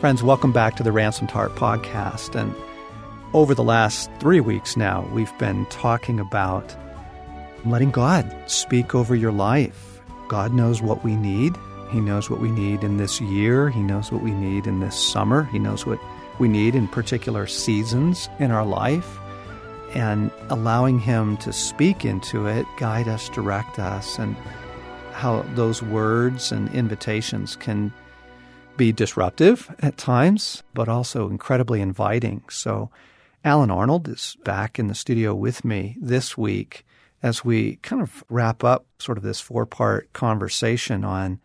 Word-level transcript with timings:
Friends, 0.00 0.22
welcome 0.22 0.52
back 0.52 0.76
to 0.76 0.82
the 0.82 0.92
Ransomed 0.92 1.30
Heart 1.30 1.54
podcast. 1.54 2.38
And 2.38 2.54
over 3.32 3.54
the 3.54 3.62
last 3.62 4.10
three 4.20 4.40
weeks 4.40 4.76
now, 4.76 5.08
we've 5.14 5.36
been 5.38 5.64
talking 5.66 6.20
about 6.20 6.76
letting 7.64 7.92
God 7.92 8.30
speak 8.44 8.94
over 8.94 9.14
your 9.14 9.32
life. 9.32 10.02
God 10.28 10.52
knows 10.52 10.82
what 10.82 11.02
we 11.02 11.16
need. 11.16 11.56
He 11.90 12.02
knows 12.02 12.28
what 12.28 12.40
we 12.40 12.50
need 12.50 12.84
in 12.84 12.98
this 12.98 13.22
year. 13.22 13.70
He 13.70 13.80
knows 13.80 14.12
what 14.12 14.22
we 14.22 14.32
need 14.32 14.66
in 14.66 14.80
this 14.80 15.02
summer. 15.02 15.44
He 15.44 15.58
knows 15.58 15.86
what 15.86 15.98
we 16.38 16.46
need 16.46 16.74
in 16.74 16.88
particular 16.88 17.46
seasons 17.46 18.28
in 18.38 18.50
our 18.50 18.66
life. 18.66 19.18
And 19.94 20.30
allowing 20.50 20.98
Him 20.98 21.38
to 21.38 21.54
speak 21.54 22.04
into 22.04 22.46
it, 22.46 22.66
guide 22.76 23.08
us, 23.08 23.30
direct 23.30 23.78
us, 23.78 24.18
and 24.18 24.36
how 25.12 25.40
those 25.54 25.82
words 25.82 26.52
and 26.52 26.68
invitations 26.74 27.56
can 27.56 27.94
be 28.76 28.92
disruptive 28.92 29.74
at 29.80 29.96
times, 29.96 30.62
but 30.74 30.88
also 30.88 31.28
incredibly 31.28 31.80
inviting. 31.80 32.44
So, 32.50 32.90
Allen 33.44 33.70
Arnold 33.70 34.08
is 34.08 34.36
back 34.44 34.78
in 34.78 34.88
the 34.88 34.94
studio 34.94 35.34
with 35.34 35.64
me 35.64 35.96
this 36.00 36.36
week 36.36 36.84
as 37.22 37.44
we 37.44 37.76
kind 37.76 38.02
of 38.02 38.24
wrap 38.28 38.64
up 38.64 38.86
sort 38.98 39.18
of 39.18 39.24
this 39.24 39.40
four 39.40 39.66
part 39.66 40.12
conversation 40.12 41.04
on 41.04 41.40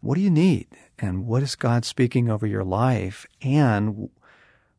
what 0.00 0.14
do 0.14 0.20
you 0.20 0.30
need 0.30 0.66
and 0.98 1.26
what 1.26 1.42
is 1.42 1.56
God 1.56 1.84
speaking 1.84 2.30
over 2.30 2.46
your 2.46 2.64
life 2.64 3.26
and 3.40 4.08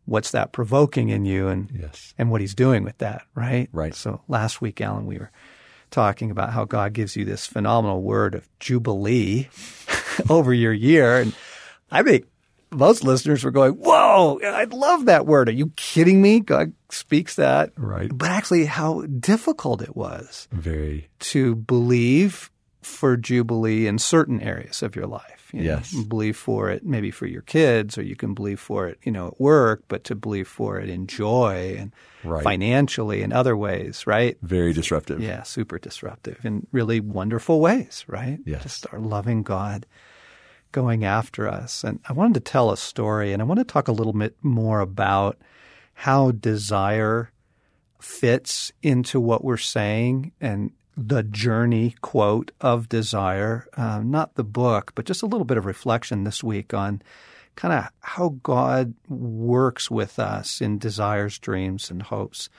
what's 0.06 0.32
that 0.32 0.52
provoking 0.52 1.10
in 1.10 1.26
you 1.26 1.48
and 1.48 1.72
yes. 1.80 2.14
and 2.18 2.30
what 2.30 2.42
he's 2.42 2.56
doing 2.56 2.84
with 2.84 2.98
that, 2.98 3.23
right? 3.36 3.70
Right. 3.72 3.96
So 3.96 4.22
last 4.28 4.62
week, 4.62 4.82
Allen, 4.82 5.06
we 5.06 5.18
were 5.18 5.32
talking 5.92 6.32
about 6.32 6.52
how 6.52 6.66
God 6.66 6.94
gives 6.94 7.16
you 7.16 7.23
this 7.23 7.46
phenomenal 7.46 8.02
word 8.02 8.36
of 8.36 8.50
jubilee 8.60 9.48
over 10.30 10.54
your 10.54 10.73
year. 10.73 11.20
And 11.20 11.34
I 11.92 12.04
think 12.04 12.26
most 12.72 13.04
listeners 13.04 13.44
were 13.44 13.52
going, 13.52 13.73
Whoa, 13.73 14.39
I 14.44 14.64
love 14.66 15.06
that 15.06 15.26
word. 15.26 15.48
Are 15.50 15.53
you 15.53 15.72
kidding 15.76 16.22
me? 16.22 16.39
God 16.39 16.73
speaks 16.89 17.36
that. 17.36 17.72
Right. 17.78 18.09
But 18.16 18.30
actually, 18.30 18.66
how 18.66 19.02
difficult 19.03 19.81
it 19.81 19.95
was 19.95 20.48
Very. 20.52 21.09
to 21.20 21.56
believe 21.56 22.50
for 22.81 23.16
Jubilee 23.16 23.88
in 23.88 23.98
certain 23.98 24.42
areas 24.42 24.81
of 24.84 24.95
your 24.95 25.08
life. 25.08 25.50
You 25.54 25.59
know, 25.59 25.66
Yes. 25.66 25.94
believe 25.94 26.36
for 26.36 26.70
it 26.72 26.84
maybe 26.84 27.11
for 27.11 27.28
your 27.28 27.44
kids, 27.44 27.95
or 27.98 28.02
you 28.02 28.16
can 28.16 28.34
believe 28.34 28.59
for 28.59 28.88
it, 28.88 28.98
you 29.04 29.11
know, 29.11 29.28
at 29.28 29.39
work, 29.39 29.84
but 29.88 30.04
to 30.06 30.16
believe 30.16 30.48
for 30.48 30.80
it 30.80 30.89
in 30.89 31.06
joy 31.08 31.76
and 31.78 31.92
Right. 32.23 32.44
financially 32.44 33.22
and 33.22 33.31
other 33.31 33.56
ways, 33.56 34.08
right? 34.08 34.36
Very 34.42 34.73
disruptive. 34.73 35.22
Yeah, 35.22 35.44
super 35.44 35.78
disruptive 35.78 36.44
in 36.44 36.66
really 36.72 37.00
wonderful 37.00 37.61
ways, 37.61 38.04
right? 38.08 38.39
Yes. 38.45 38.64
Just 38.64 38.88
our 38.92 39.00
loving 39.00 39.44
God 39.44 39.86
going 40.74 41.06
after 41.06 41.48
us. 41.48 41.86
And 41.86 42.02
I 42.10 42.12
wanted 42.12 42.34
to 42.34 42.52
tell 42.52 42.72
a 42.72 42.78
story, 42.78 43.32
and 43.32 43.42
I 43.42 43.46
want 43.46 43.60
to 43.60 43.64
talk 43.64 43.88
a 43.88 43.94
little 43.94 44.12
bit 44.12 44.36
more 44.42 44.82
about 44.82 45.38
how 45.94 46.32
desire 46.32 47.32
fits 48.02 48.74
into 48.82 49.22
what 49.22 49.46
we're 49.46 49.56
saying 49.56 50.34
and 50.42 50.72
the 50.98 51.24
journey 51.24 51.96
quote 52.02 52.52
of 52.60 52.90
desire, 52.90 53.68
uh, 53.78 54.02
not 54.04 54.36
the 54.36 54.44
book, 54.44 54.92
but 54.96 55.06
just 55.06 55.24
a 55.24 55.26
little 55.26 55.46
bit 55.46 55.58
of 55.58 55.66
reflection 55.66 56.24
this 56.24 56.44
week 56.44 56.74
on 56.74 57.02
kind 57.56 57.74
of 57.74 57.90
how 58.02 58.36
God 58.44 58.94
works 59.08 59.90
with 59.90 60.20
us 60.20 60.62
in 60.62 60.78
desires, 60.78 61.40
dreams, 61.40 61.90
and 61.90 62.02
hopes, 62.02 62.50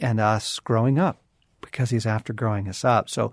and 0.00 0.18
us 0.18 0.58
growing 0.60 0.98
up 0.98 1.20
because 1.60 1.90
He's 1.90 2.06
after 2.06 2.32
growing 2.32 2.68
us 2.68 2.84
up. 2.84 3.08
So 3.08 3.32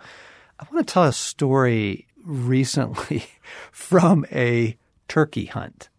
I 0.59 0.66
want 0.72 0.88
to 0.88 0.94
tell 0.94 1.03
a 1.03 1.14
story 1.14 2.08
recently 2.26 3.26
from 3.72 4.26
a 4.31 4.78
turkey 5.08 5.45
hunt. 5.45 5.90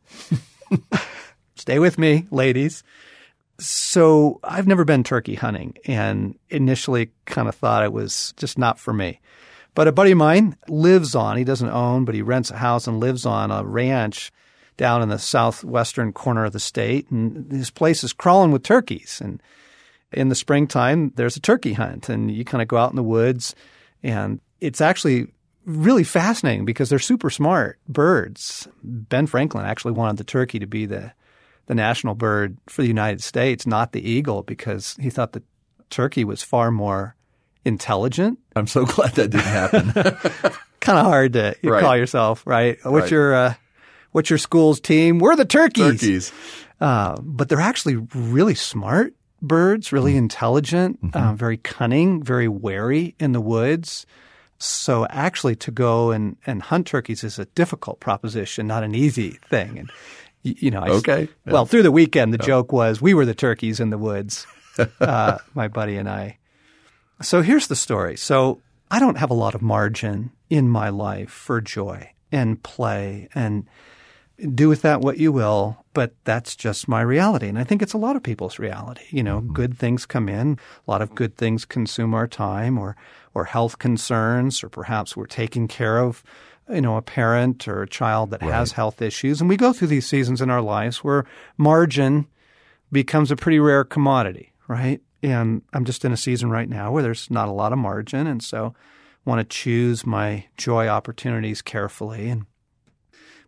Stay 1.55 1.79
with 1.79 1.99
me, 1.99 2.27
ladies. 2.31 2.83
So 3.59 4.39
I've 4.45 4.67
never 4.67 4.85
been 4.85 5.03
turkey 5.03 5.35
hunting 5.35 5.77
and 5.87 6.39
initially 6.51 7.11
kind 7.25 7.49
of 7.49 7.55
thought 7.55 7.85
it 7.85 7.93
was 7.93 8.35
just 8.37 8.59
not 8.59 8.79
for 8.79 8.93
me. 8.93 9.21
But 9.75 9.89
a 9.89 9.93
buddy 9.93 10.13
of 10.13 10.19
mine 10.19 10.57
lives 10.69 11.15
on, 11.15 11.37
he 11.37 11.45
doesn't 11.45 11.69
own, 11.69 12.05
but 12.05 12.15
he 12.15 12.23
rents 12.23 12.51
a 12.51 12.57
house 12.57 12.87
and 12.87 13.01
lives 13.01 13.25
on 13.25 13.51
a 13.51 13.65
ranch 13.65 14.33
down 14.77 15.03
in 15.03 15.09
the 15.09 15.19
southwestern 15.19 16.13
corner 16.13 16.45
of 16.45 16.53
the 16.53 16.61
state. 16.61 17.11
And 17.11 17.51
his 17.51 17.71
place 17.71 18.05
is 18.05 18.13
crawling 18.13 18.53
with 18.53 18.63
turkeys. 18.63 19.21
And 19.23 19.43
in 20.13 20.29
the 20.29 20.35
springtime, 20.35 21.13
there's 21.17 21.37
a 21.37 21.41
turkey 21.41 21.75
hunt 21.75 22.09
and 22.09 22.31
you 22.31 22.45
kind 22.45 22.63
of 22.63 22.69
go 22.69 22.77
out 22.77 22.91
in 22.91 22.97
the 22.97 23.03
woods 23.03 23.55
and 24.03 24.41
it's 24.61 24.81
actually 24.81 25.29
really 25.67 26.05
fascinating 26.05 26.65
because 26.65 26.89
they're 26.89 26.99
super 26.99 27.29
smart 27.29 27.79
birds. 27.89 28.67
Ben 28.83 29.27
Franklin 29.27 29.67
actually 29.67 29.93
wanted 29.93 30.17
the 30.17 30.25
turkey 30.25 30.59
to 30.61 30.67
be 30.67 30.87
the 30.87 31.13
the 31.67 31.75
national 31.75 32.15
bird 32.15 32.57
for 32.69 32.83
the 32.83 32.89
United 32.89 33.21
States, 33.23 33.67
not 33.67 33.91
the 33.93 34.09
eagle, 34.09 34.43
because 34.45 34.97
he 35.01 35.11
thought 35.11 35.33
the 35.33 35.43
turkey 35.91 36.23
was 36.25 36.41
far 36.43 36.71
more 36.71 37.17
intelligent. 37.65 38.39
I'm 38.55 38.67
so 38.69 38.85
glad 38.87 39.13
that 39.17 39.29
didn't 39.31 39.45
happen. 39.47 39.93
Kind 40.81 40.99
of 41.01 41.07
hard 41.07 41.33
to 41.33 41.57
you 41.63 41.73
Right. 41.73 41.83
call 41.83 41.97
yourself, 41.97 42.47
right? 42.47 42.79
What's 42.85 43.05
Right. 43.05 43.11
your 43.11 43.35
uh, 43.35 43.55
what's 44.13 44.31
your 44.31 44.39
school's 44.39 44.79
team? 44.81 45.19
We're 45.19 45.35
the 45.37 45.45
turkeys. 45.45 46.01
Turkeys. 46.01 46.33
Uh, 46.81 47.17
but 47.21 47.49
they're 47.49 47.61
actually 47.61 47.97
really 48.15 48.55
smart 48.55 49.15
birds, 49.43 49.93
really 49.93 50.13
Mm-hmm. 50.13 50.19
intelligent, 50.19 50.99
uh, 51.15 51.33
very 51.35 51.57
cunning, 51.57 52.23
very 52.23 52.47
wary 52.49 53.17
in 53.19 53.33
the 53.33 53.41
woods. 53.41 54.07
So 54.59 55.07
actually, 55.11 55.57
to 55.57 55.71
go 55.71 56.11
and, 56.11 56.37
and 56.47 56.63
hunt 56.63 56.87
turkeys 56.87 57.25
is 57.25 57.39
a 57.39 57.45
difficult 57.47 58.01
proposition, 58.01 58.67
not 58.67 58.83
an 58.83 58.95
easy 58.95 59.39
thing. 59.49 59.79
And 59.79 59.91
you 60.43 60.71
know, 60.71 60.81
I, 60.81 60.91
Okay. 60.91 61.29
Well, 61.45 61.67
through 61.67 61.83
the 61.83 61.93
weekend, 61.93 62.33
the 62.33 62.39
joke 62.39 62.73
was 62.73 63.01
we 63.03 63.15
were 63.15 63.27
the 63.27 63.35
turkeys 63.35 63.81
in 63.81 63.91
the 63.91 63.99
woods, 63.99 64.47
uh, 65.01 65.39
my 65.55 65.69
buddy 65.69 65.97
and 65.97 66.09
I. 66.09 66.39
So 67.23 67.43
here's 67.43 67.67
the 67.67 67.77
story. 67.77 68.17
So 68.17 68.61
I 68.91 68.99
don't 68.99 69.19
have 69.19 69.31
a 69.31 69.35
lot 69.35 69.55
of 69.55 69.63
margin 69.63 70.31
in 70.49 70.69
my 70.69 70.91
life 70.91 71.31
for 71.31 71.61
joy 71.61 72.11
and 72.31 72.63
play 72.63 73.29
and 73.35 73.67
do 74.55 74.69
with 74.69 74.83
that 74.83 75.01
what 75.01 75.19
you 75.19 75.33
will, 75.33 75.85
but 75.95 76.13
that's 76.25 76.55
just 76.55 76.89
my 76.89 77.01
reality. 77.01 77.49
And 77.49 77.59
I 77.59 77.65
think 77.65 77.83
it's 77.83 77.95
a 77.95 77.99
lot 77.99 78.17
of 78.17 78.23
people's 78.23 78.59
reality. 78.59 79.05
You 79.11 79.23
know, 79.23 79.41
mm-hmm. 79.41 79.53
good 79.53 79.79
things 79.79 80.05
come 80.05 80.29
in, 80.29 80.59
a 80.87 80.91
lot 80.91 81.03
of 81.03 81.15
good 81.15 81.37
things 81.37 81.65
consume 81.65 82.15
our 82.15 82.27
time 82.27 82.79
or 82.79 82.97
or 83.35 83.45
health 83.45 83.79
concerns, 83.79 84.65
or 84.65 84.71
perhaps 84.71 85.15
we're 85.15 85.27
taking 85.27 85.69
care 85.69 85.99
of, 85.99 86.25
you 86.73 86.81
know, 86.81 86.97
a 86.97 87.03
parent 87.03 87.69
or 87.69 87.83
a 87.83 87.89
child 87.89 88.31
that 88.31 88.41
has 88.41 88.73
health 88.73 89.03
issues. 89.03 89.41
And 89.41 89.49
we 89.49 89.59
go 89.59 89.75
through 89.75 89.89
these 89.89 90.07
seasons 90.07 90.41
in 90.41 90.49
our 90.49 90.63
lives 90.63 91.05
where 91.05 91.27
margin 91.59 92.27
becomes 92.91 93.31
a 93.31 93.37
pretty 93.37 93.59
rare 93.59 93.85
commodity, 93.85 94.55
right? 94.69 95.03
And 95.23 95.61
I'm 95.75 95.85
just 95.85 96.05
in 96.07 96.13
a 96.13 96.17
season 96.17 96.49
right 96.49 96.69
now 96.69 96.91
where 96.93 97.03
there's 97.03 97.31
not 97.31 97.49
a 97.49 97.53
lot 97.53 97.75
of 97.75 97.79
margin, 97.79 98.27
and 98.27 98.43
so 98.43 98.75
I 99.27 99.31
want 99.31 99.41
to 99.41 99.57
choose 99.57 100.07
my 100.07 100.47
joy 100.57 100.89
opportunities 100.89 101.61
carefully 101.61 102.31
and 102.31 102.47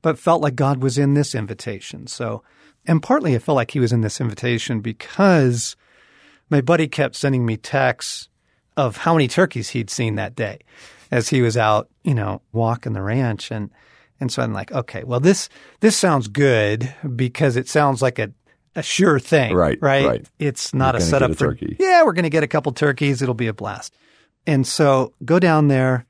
but 0.03 0.19
felt 0.19 0.42
like 0.42 0.54
God 0.54 0.82
was 0.82 0.98
in 0.98 1.14
this 1.14 1.34
invitation. 1.34 2.06
So, 2.06 2.42
and 2.86 3.03
partly 3.03 3.34
it 3.34 3.42
felt 3.42 3.56
like 3.56 3.70
he 3.70 3.81
was 3.81 3.92
in 3.92 4.00
this 4.00 4.20
invitation 4.20 4.81
because 4.81 5.76
my 6.50 6.60
buddy 6.60 6.88
kept 6.88 7.16
sending 7.16 7.44
me 7.44 7.56
texts 7.56 8.28
of 8.76 8.98
how 8.98 9.14
many 9.14 9.28
turkeys 9.28 9.70
he'd 9.70 9.91
seen 9.91 10.14
that 10.14 10.37
day 10.37 10.60
as 11.10 11.28
he 11.28 11.42
was 11.42 11.56
out, 11.56 11.88
you 12.04 12.14
know, 12.14 12.42
walking 12.53 12.92
the 12.92 13.03
ranch 13.03 13.50
and 13.50 13.70
and 14.20 14.32
so 14.32 14.42
I'm 14.42 14.53
like, 14.53 14.72
okay, 14.72 15.04
well 15.04 15.20
this 15.20 15.48
this 15.81 15.97
sounds 15.97 16.28
good 16.28 16.92
because 17.16 17.56
it 17.56 17.69
sounds 17.69 18.03
like 18.03 18.19
a 18.19 18.32
a 18.76 18.82
sure 18.82 19.19
thing, 19.19 19.54
Right, 19.54 19.78
Right, 19.81 20.06
right. 20.06 20.26
It's 20.38 20.72
not 20.72 20.94
You're 20.94 21.03
a 21.03 21.04
setup 21.04 21.31
a 21.32 21.34
for 21.34 21.47
turkey. 21.48 21.76
yeah, 21.81 22.04
we're 22.04 22.12
going 22.12 22.25
to 22.25 22.31
get 22.31 22.44
a 22.44 22.48
couple 22.48 22.70
turkeys. 22.72 23.22
It'll 23.22 23.34
be 23.34 23.48
a 23.48 23.53
blast. 23.53 23.92
And 24.47 24.64
so 24.66 25.14
go 25.25 25.38
down 25.41 25.66
there, 25.69 26.06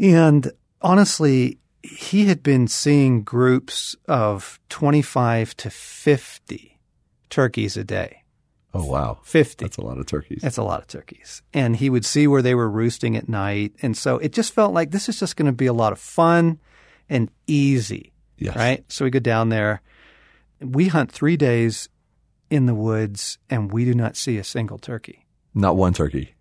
and 0.00 0.50
honestly, 0.82 1.58
he 1.84 2.24
had 2.26 2.42
been 2.42 2.66
seeing 2.66 3.22
groups 3.22 3.94
of 4.08 4.58
25 4.70 5.54
to 5.58 5.70
50 5.70 6.78
turkeys 7.28 7.76
a 7.76 7.84
day. 7.84 8.22
Oh 8.72 8.84
wow, 8.86 9.18
50. 9.22 9.64
that's 9.64 9.76
a 9.76 9.82
lot 9.82 9.98
of 9.98 10.06
turkeys. 10.06 10.40
That's 10.42 10.56
a 10.56 10.62
lot 10.62 10.80
of 10.80 10.88
turkeys. 10.88 11.42
And 11.52 11.76
he 11.76 11.90
would 11.90 12.04
see 12.04 12.26
where 12.26 12.42
they 12.42 12.54
were 12.54 12.68
roosting 12.68 13.16
at 13.16 13.28
night. 13.28 13.74
And 13.82 13.96
so 13.96 14.18
it 14.18 14.32
just 14.32 14.52
felt 14.52 14.72
like 14.72 14.90
this 14.90 15.08
is 15.08 15.20
just 15.20 15.36
going 15.36 15.46
to 15.46 15.52
be 15.52 15.66
a 15.66 15.72
lot 15.72 15.92
of 15.92 16.00
fun 16.00 16.58
and 17.08 17.30
easy. 17.46 18.12
Yes. 18.38 18.56
Right? 18.56 18.84
So 18.90 19.04
we 19.04 19.10
go 19.10 19.20
down 19.20 19.50
there. 19.50 19.80
We 20.60 20.88
hunt 20.88 21.12
three 21.12 21.36
days 21.36 21.88
in 22.50 22.66
the 22.66 22.74
woods 22.74 23.38
and 23.48 23.70
we 23.70 23.84
do 23.84 23.94
not 23.94 24.16
see 24.16 24.38
a 24.38 24.44
single 24.44 24.78
turkey. 24.78 25.26
Not 25.54 25.76
one 25.76 25.92
turkey. 25.92 26.34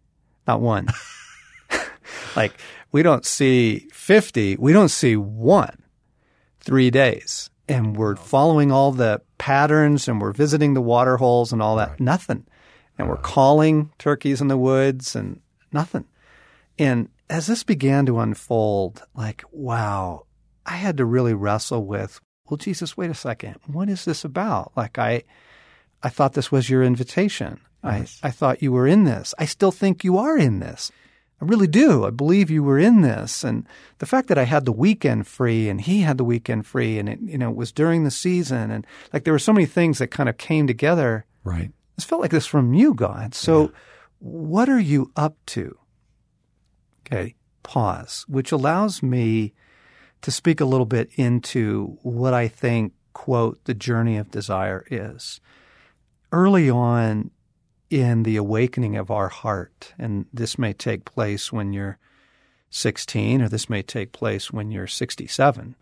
Not 0.47 0.61
one. 0.61 0.87
like 2.35 2.53
we 2.93 3.03
don't 3.03 3.25
see 3.25 3.89
50, 3.91 4.55
we 4.55 4.71
don't 4.71 4.89
see 4.89 5.17
one. 5.17 5.77
3 6.61 6.89
days. 6.91 7.49
And 7.67 7.97
we're 7.97 8.15
following 8.15 8.71
all 8.71 8.93
the 8.93 9.21
patterns 9.37 10.07
and 10.07 10.21
we're 10.21 10.31
visiting 10.31 10.73
the 10.73 10.81
water 10.81 11.17
holes 11.17 11.51
and 11.51 11.61
all 11.61 11.75
that. 11.75 11.99
Nothing. 11.99 12.45
And 12.97 13.09
we're 13.09 13.17
calling 13.17 13.91
turkeys 13.97 14.39
in 14.39 14.47
the 14.47 14.57
woods 14.57 15.13
and 15.13 15.41
nothing. 15.73 16.05
And 16.79 17.09
as 17.29 17.47
this 17.47 17.63
began 17.63 18.05
to 18.05 18.19
unfold, 18.19 19.03
like, 19.13 19.43
wow, 19.51 20.25
I 20.65 20.75
had 20.75 20.95
to 20.97 21.05
really 21.05 21.33
wrestle 21.33 21.85
with 21.85 22.21
well, 22.49 22.57
Jesus, 22.57 22.97
wait 22.97 23.09
a 23.09 23.15
second. 23.15 23.55
What 23.67 23.89
is 23.89 24.05
this 24.05 24.23
about? 24.23 24.73
Like 24.75 24.99
I, 24.99 25.23
I 26.01 26.09
thought 26.09 26.33
this 26.33 26.51
was 26.51 26.69
your 26.69 26.83
invitation. 26.83 27.59
I, 27.83 28.05
I 28.21 28.31
thought 28.31 28.61
you 28.61 28.71
were 28.71 28.87
in 28.87 29.05
this. 29.05 29.33
I 29.39 29.45
still 29.45 29.71
think 29.71 30.03
you 30.03 30.17
are 30.17 30.37
in 30.37 30.59
this. 30.59 30.91
I 31.43 31.45
really 31.45 31.67
do. 31.67 32.05
I 32.05 32.09
believe 32.09 32.49
you 32.49 32.63
were 32.63 32.79
in 32.79 33.01
this. 33.01 33.43
And 33.43 33.67
the 33.97 34.05
fact 34.05 34.29
that 34.29 34.37
I 34.37 34.43
had 34.43 34.63
the 34.63 34.71
weekend 34.71 35.27
free 35.27 35.67
and 35.67 35.81
he 35.81 35.99
had 35.99 36.17
the 36.17 36.23
weekend 36.23 36.65
free 36.65 36.97
and 36.97 37.09
it, 37.09 37.19
you 37.21 37.37
know, 37.37 37.49
it 37.49 37.57
was 37.57 37.73
during 37.73 38.05
the 38.05 38.11
season 38.11 38.71
and 38.71 38.87
like 39.11 39.25
there 39.25 39.33
were 39.33 39.39
so 39.39 39.51
many 39.51 39.65
things 39.65 39.97
that 39.97 40.07
kind 40.07 40.29
of 40.29 40.37
came 40.37 40.67
together. 40.67 41.25
Right. 41.43 41.73
This 41.97 42.05
felt 42.05 42.21
like 42.21 42.31
this 42.31 42.45
from 42.45 42.73
you, 42.73 42.93
God. 42.93 43.35
So 43.35 43.73
what 44.19 44.69
are 44.69 44.79
you 44.79 45.11
up 45.17 45.35
to? 45.47 45.77
Okay. 47.05 47.35
Pause, 47.61 48.23
which 48.29 48.53
allows 48.53 49.03
me 49.03 49.53
to 50.21 50.31
speak 50.31 50.61
a 50.61 50.65
little 50.65 50.85
bit 50.85 51.09
into 51.15 51.97
what 52.03 52.33
I 52.33 52.47
think, 52.47 52.93
quote, 53.11 53.61
the 53.65 53.73
journey 53.73 54.15
of 54.15 54.31
desire 54.31 54.85
is. 54.89 55.41
Early 56.31 56.69
on 56.69 57.31
in 57.93 58.23
the 58.23 58.37
awakening 58.37 58.95
of 58.97 59.11
our 59.11 59.29
heart, 59.29 59.93
and 59.99 60.25
this 60.33 60.57
may 60.57 60.73
take 60.73 61.05
place 61.05 61.53
when 61.53 61.73
you're 61.73 61.99
16 62.71 63.39
or 63.43 63.47
this 63.47 63.69
may 63.69 63.83
take 63.83 64.11
place 64.11 64.51
when 64.51 64.71
you're 64.71 64.87
67, 64.87 65.75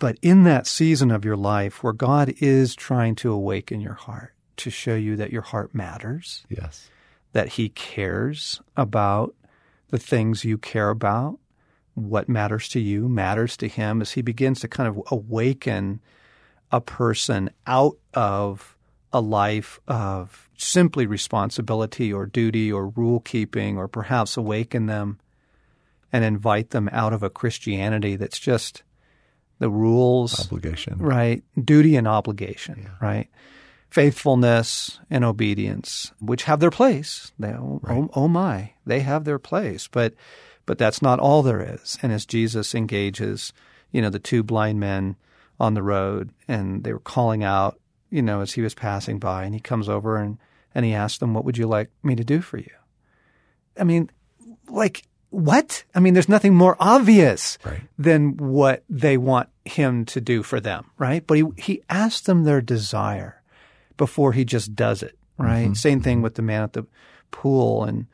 but 0.00 0.18
in 0.22 0.42
that 0.42 0.66
season 0.66 1.12
of 1.12 1.24
your 1.24 1.36
life 1.36 1.84
where 1.84 1.92
God 1.92 2.34
is 2.38 2.74
trying 2.74 3.14
to 3.16 3.30
awaken 3.30 3.80
your 3.80 3.94
heart, 3.94 4.34
to 4.56 4.70
show 4.70 4.96
you 4.96 5.14
that 5.16 5.30
your 5.30 5.42
heart 5.42 5.72
matters, 5.72 6.44
Yes. 6.48 6.90
that 7.32 7.50
He 7.50 7.68
cares 7.68 8.60
about 8.76 9.36
the 9.90 9.98
things 9.98 10.44
you 10.44 10.58
care 10.58 10.90
about, 10.90 11.38
what 11.94 12.28
matters 12.28 12.68
to 12.70 12.80
you 12.80 13.08
matters 13.08 13.56
to 13.58 13.68
Him, 13.68 14.02
as 14.02 14.12
He 14.12 14.20
begins 14.22 14.58
to 14.60 14.68
kind 14.68 14.88
of 14.88 15.00
awaken 15.12 16.00
a 16.72 16.80
person 16.80 17.50
out 17.68 17.96
of 18.14 18.76
a 19.12 19.20
life 19.20 19.78
of 19.86 20.45
simply 20.56 21.06
responsibility 21.06 22.12
or 22.12 22.26
duty 22.26 22.72
or 22.72 22.88
rule 22.88 23.20
keeping, 23.20 23.76
or 23.76 23.88
perhaps 23.88 24.36
awaken 24.36 24.86
them 24.86 25.18
and 26.12 26.24
invite 26.24 26.70
them 26.70 26.88
out 26.92 27.12
of 27.12 27.22
a 27.22 27.30
Christianity 27.30 28.16
that's 28.16 28.38
just 28.38 28.82
the 29.58 29.68
rules, 29.70 30.46
Obligation. 30.46 30.98
right? 30.98 31.42
Duty 31.62 31.96
and 31.96 32.06
obligation, 32.06 32.90
right? 33.00 33.28
Faithfulness 33.90 35.00
and 35.10 35.24
obedience, 35.24 36.12
which 36.20 36.44
have 36.44 36.60
their 36.60 36.70
place. 36.70 37.32
They, 37.38 37.48
oh, 37.48 37.80
oh, 37.88 38.10
oh 38.14 38.28
my, 38.28 38.72
they 38.84 39.00
have 39.00 39.24
their 39.24 39.38
place, 39.38 39.88
but 39.88 40.14
but 40.66 40.78
that's 40.78 41.00
not 41.00 41.18
all 41.20 41.42
there 41.42 41.62
is. 41.62 41.96
And 42.02 42.12
as 42.12 42.26
Jesus 42.26 42.74
engages, 42.74 43.52
you 43.92 44.02
know, 44.02 44.10
the 44.10 44.18
two 44.18 44.42
blind 44.42 44.80
men 44.80 45.16
on 45.60 45.74
the 45.74 45.82
road, 45.82 46.30
and 46.46 46.84
they 46.84 46.92
were 46.92 46.98
calling 46.98 47.42
out, 47.44 47.78
you 48.10 48.22
know, 48.22 48.40
as 48.40 48.52
he 48.54 48.62
was 48.62 48.74
passing 48.74 49.18
by, 49.18 49.44
and 49.44 49.54
he 49.54 49.60
comes 49.60 49.88
over 49.88 50.16
and 50.16 50.38
and 50.74 50.84
he 50.84 50.94
asks 50.94 51.18
them, 51.18 51.34
"What 51.34 51.44
would 51.44 51.58
you 51.58 51.66
like 51.66 51.90
me 52.02 52.14
to 52.16 52.24
do 52.24 52.40
for 52.40 52.58
you?" 52.58 52.70
I 53.78 53.84
mean, 53.84 54.10
like 54.68 55.02
what? 55.30 55.84
I 55.94 56.00
mean, 56.00 56.14
there's 56.14 56.28
nothing 56.28 56.54
more 56.54 56.76
obvious 56.80 57.58
Right. 57.64 57.82
than 57.98 58.36
what 58.36 58.84
they 58.88 59.16
want 59.16 59.48
him 59.64 60.04
to 60.06 60.20
do 60.20 60.42
for 60.42 60.60
them, 60.60 60.90
right? 60.98 61.26
But 61.26 61.38
he 61.38 61.44
he 61.58 61.82
asked 61.90 62.26
them 62.26 62.44
their 62.44 62.60
desire 62.60 63.42
before 63.96 64.32
he 64.32 64.44
just 64.44 64.74
does 64.74 65.02
it, 65.02 65.18
right? 65.38 65.64
Mm-hmm. 65.64 65.72
Same 65.74 66.00
thing 66.00 66.16
mm-hmm. 66.18 66.22
with 66.24 66.34
the 66.36 66.42
man 66.42 66.62
at 66.62 66.72
the 66.74 66.86
pool 67.30 67.84
in 67.84 68.06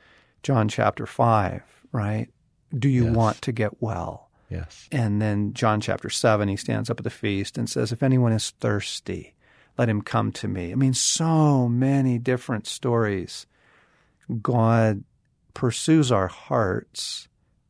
John 0.43 0.69
chapter 0.69 1.07
5, 1.07 1.63
right? 1.93 2.29
Do 2.77 2.89
you 2.89 3.05
Yes. 3.07 3.15
want 3.17 3.43
to 3.43 3.53
get 3.53 3.83
well? 3.83 4.31
Yes. 4.49 4.89
And 4.91 5.21
then 5.21 5.53
John 5.55 5.81
chapter 5.81 6.09
7, 6.11 6.49
he 6.49 6.57
stands 6.57 6.89
up 6.91 6.99
at 7.01 7.05
the 7.05 7.11
feast 7.11 7.57
and 7.59 7.69
says, 7.69 7.93
If 7.93 8.03
anyone 8.03 8.33
is 8.33 8.51
thirsty, 8.61 9.35
let 9.79 9.89
him 9.89 10.03
come 10.03 10.33
to 10.33 10.49
me. 10.49 10.73
I 10.73 10.75
mean, 10.75 10.95
so 10.95 11.69
many 11.69 12.19
different 12.19 12.67
stories. 12.67 13.47
God 14.41 15.05
pursues 15.55 16.13
our 16.13 16.29
hearts 16.29 17.29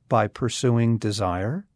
by 0.09 0.27
pursuing 0.27 0.99
desire 0.99 1.67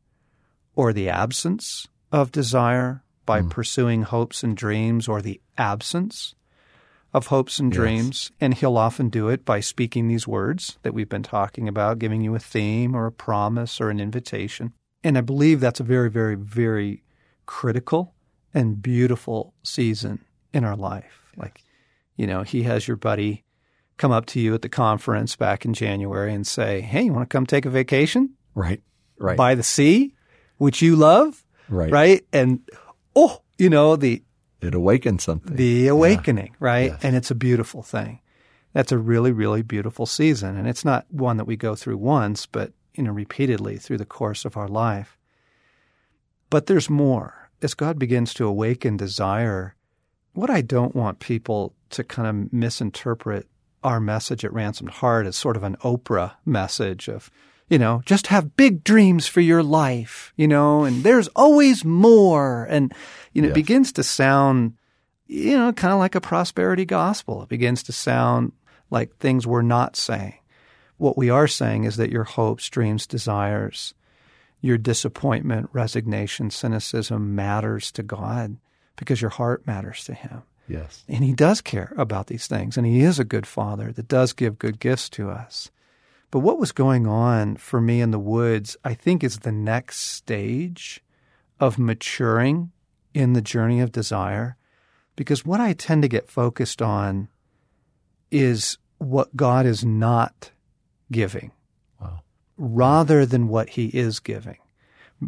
or 0.74 0.92
the 0.92 1.08
absence 1.08 1.88
of 2.12 2.30
desire, 2.30 3.02
by 3.24 3.40
hmm. 3.40 3.48
pursuing 3.48 4.02
hopes 4.02 4.42
and 4.42 4.56
dreams 4.56 5.08
or 5.08 5.20
the 5.20 5.40
absence 5.58 6.34
of 7.12 7.28
hopes 7.28 7.58
and 7.58 7.72
Yes. 7.72 7.76
dreams. 7.76 8.30
And 8.40 8.54
he'll 8.54 8.76
often 8.76 9.08
do 9.08 9.28
it 9.28 9.44
by 9.44 9.60
speaking 9.60 10.06
these 10.06 10.28
words 10.28 10.78
that 10.82 10.92
we've 10.92 11.08
been 11.08 11.22
talking 11.22 11.66
about, 11.66 11.98
giving 11.98 12.20
you 12.20 12.34
a 12.34 12.38
theme 12.38 12.94
or 12.94 13.06
a 13.06 13.12
promise 13.12 13.80
or 13.80 13.90
an 13.90 14.00
invitation. 14.00 14.72
And 15.02 15.16
I 15.16 15.22
believe 15.22 15.60
that's 15.60 15.80
a 15.80 15.84
very, 15.84 16.10
very, 16.10 16.34
very 16.34 17.02
critical 17.46 18.14
and 18.56 18.80
beautiful 18.82 19.54
season 19.62 20.24
in 20.52 20.64
our 20.64 20.74
life. 20.76 21.20
Like, 21.36 21.62
you 22.16 22.26
know, 22.26 22.42
he 22.42 22.62
has 22.64 22.88
your 22.88 22.96
buddy 22.96 23.44
come 23.98 24.10
up 24.10 24.26
to 24.26 24.40
you 24.40 24.54
at 24.54 24.62
the 24.62 24.68
conference 24.68 25.36
back 25.36 25.64
in 25.64 25.74
January 25.74 26.32
and 26.34 26.46
say, 26.46 26.80
Hey, 26.80 27.02
you 27.04 27.12
want 27.12 27.28
to 27.30 27.32
come 27.34 27.46
take 27.46 27.66
a 27.66 27.70
vacation 27.70 28.30
Right. 28.54 28.82
Right. 29.18 29.36
by 29.36 29.54
the 29.54 29.62
sea, 29.62 30.14
which 30.56 30.82
you 30.82 30.96
love? 30.96 31.44
right. 31.68 31.90
Right. 31.92 32.26
And, 32.32 32.60
oh, 33.14 33.42
you 33.58 33.68
know, 33.70 33.96
the, 33.96 34.22
It 34.60 34.74
awakens 34.74 35.22
something. 35.24 35.54
the 35.56 35.88
awakening, 35.88 36.56
right? 36.58 36.90
Yes. 36.92 37.00
And 37.04 37.14
it's 37.16 37.30
a 37.30 37.34
beautiful 37.34 37.82
thing. 37.82 38.20
That's 38.72 38.92
a 38.92 38.98
really, 38.98 39.32
really 39.32 39.62
beautiful 39.62 40.04
season. 40.06 40.56
And 40.56 40.66
it's 40.68 40.84
not 40.84 41.06
one 41.10 41.36
that 41.38 41.46
we 41.46 41.56
go 41.56 41.74
through 41.74 41.96
once, 41.98 42.44
but, 42.46 42.72
you 42.94 43.02
know, 43.02 43.12
repeatedly 43.12 43.76
through 43.78 43.98
the 43.98 44.04
course 44.06 44.44
of 44.44 44.56
our 44.56 44.68
life. 44.68 45.18
But 46.50 46.66
there's 46.66 46.88
more. 46.90 47.45
As 47.62 47.74
God 47.74 47.98
begins 47.98 48.34
to 48.34 48.46
awaken 48.46 48.96
desire, 48.96 49.74
what 50.34 50.50
I 50.50 50.60
don't 50.60 50.94
want 50.94 51.20
people 51.20 51.74
to 51.90 52.04
kind 52.04 52.28
of 52.28 52.52
misinterpret 52.52 53.48
our 53.82 54.00
message 54.00 54.44
at 54.44 54.52
Ransomed 54.52 54.90
Heart 54.90 55.26
as 55.26 55.36
sort 55.36 55.56
of 55.56 55.62
an 55.62 55.76
Oprah 55.76 56.32
message 56.44 57.08
of, 57.08 57.30
you 57.68 57.78
know, 57.78 58.02
just 58.04 58.26
have 58.26 58.56
big 58.56 58.84
dreams 58.84 59.26
for 59.26 59.40
your 59.40 59.62
life, 59.62 60.32
you 60.36 60.46
know, 60.46 60.84
and 60.84 61.02
there's 61.02 61.28
always 61.28 61.84
more. 61.84 62.66
And, 62.68 62.92
you 63.32 63.42
know, 63.42 63.48
it 63.48 63.54
begins 63.54 63.92
to 63.92 64.02
sound, 64.02 64.74
you 65.26 65.56
know, 65.56 65.72
kind 65.72 65.92
of 65.92 65.98
like 65.98 66.14
a 66.14 66.20
prosperity 66.20 66.84
gospel. 66.84 67.42
It 67.42 67.48
begins 67.48 67.82
to 67.84 67.92
sound 67.92 68.52
like 68.90 69.16
things 69.16 69.46
we're 69.46 69.62
not 69.62 69.96
saying. 69.96 70.34
What 70.98 71.16
we 71.16 71.30
are 71.30 71.48
saying 71.48 71.84
is 71.84 71.96
that 71.96 72.10
your 72.10 72.24
hopes, 72.24 72.68
dreams, 72.68 73.06
desires, 73.06 73.94
your 74.60 74.78
disappointment, 74.78 75.68
resignation, 75.72 76.50
cynicism 76.50 77.34
matters 77.34 77.92
to 77.92 78.02
God 78.02 78.56
because 78.96 79.20
your 79.20 79.30
heart 79.30 79.66
matters 79.66 80.04
to 80.04 80.14
Him. 80.14 80.42
yes. 80.66 81.04
And 81.08 81.22
He 81.22 81.32
does 81.32 81.60
care 81.60 81.92
about 81.96 82.26
these 82.26 82.46
things, 82.46 82.76
and 82.76 82.86
He 82.86 83.00
is 83.00 83.18
a 83.18 83.24
good 83.24 83.46
Father 83.46 83.92
that 83.92 84.08
does 84.08 84.32
give 84.32 84.58
good 84.58 84.80
gifts 84.80 85.08
to 85.10 85.30
us. 85.30 85.70
But 86.30 86.40
what 86.40 86.58
was 86.58 86.72
going 86.72 87.06
on 87.06 87.56
for 87.56 87.80
me 87.80 88.00
in 88.00 88.10
the 88.10 88.18
woods, 88.18 88.76
I 88.84 88.94
think, 88.94 89.22
is 89.22 89.38
the 89.38 89.52
next 89.52 90.00
stage 90.00 91.02
of 91.60 91.78
maturing 91.78 92.72
in 93.14 93.32
the 93.32 93.40
journey 93.40 93.80
of 93.80 93.92
desire. 93.92 94.56
Because 95.14 95.46
what 95.46 95.60
I 95.60 95.72
tend 95.72 96.02
to 96.02 96.08
get 96.08 96.28
focused 96.28 96.82
on 96.82 97.28
is 98.30 98.76
what 98.98 99.34
God 99.36 99.66
is 99.66 99.84
not 99.84 100.50
giving. 101.10 101.52
Rather 102.56 103.26
than 103.26 103.48
what 103.48 103.70
he 103.70 103.86
is 103.88 104.20
giving. 104.20 104.58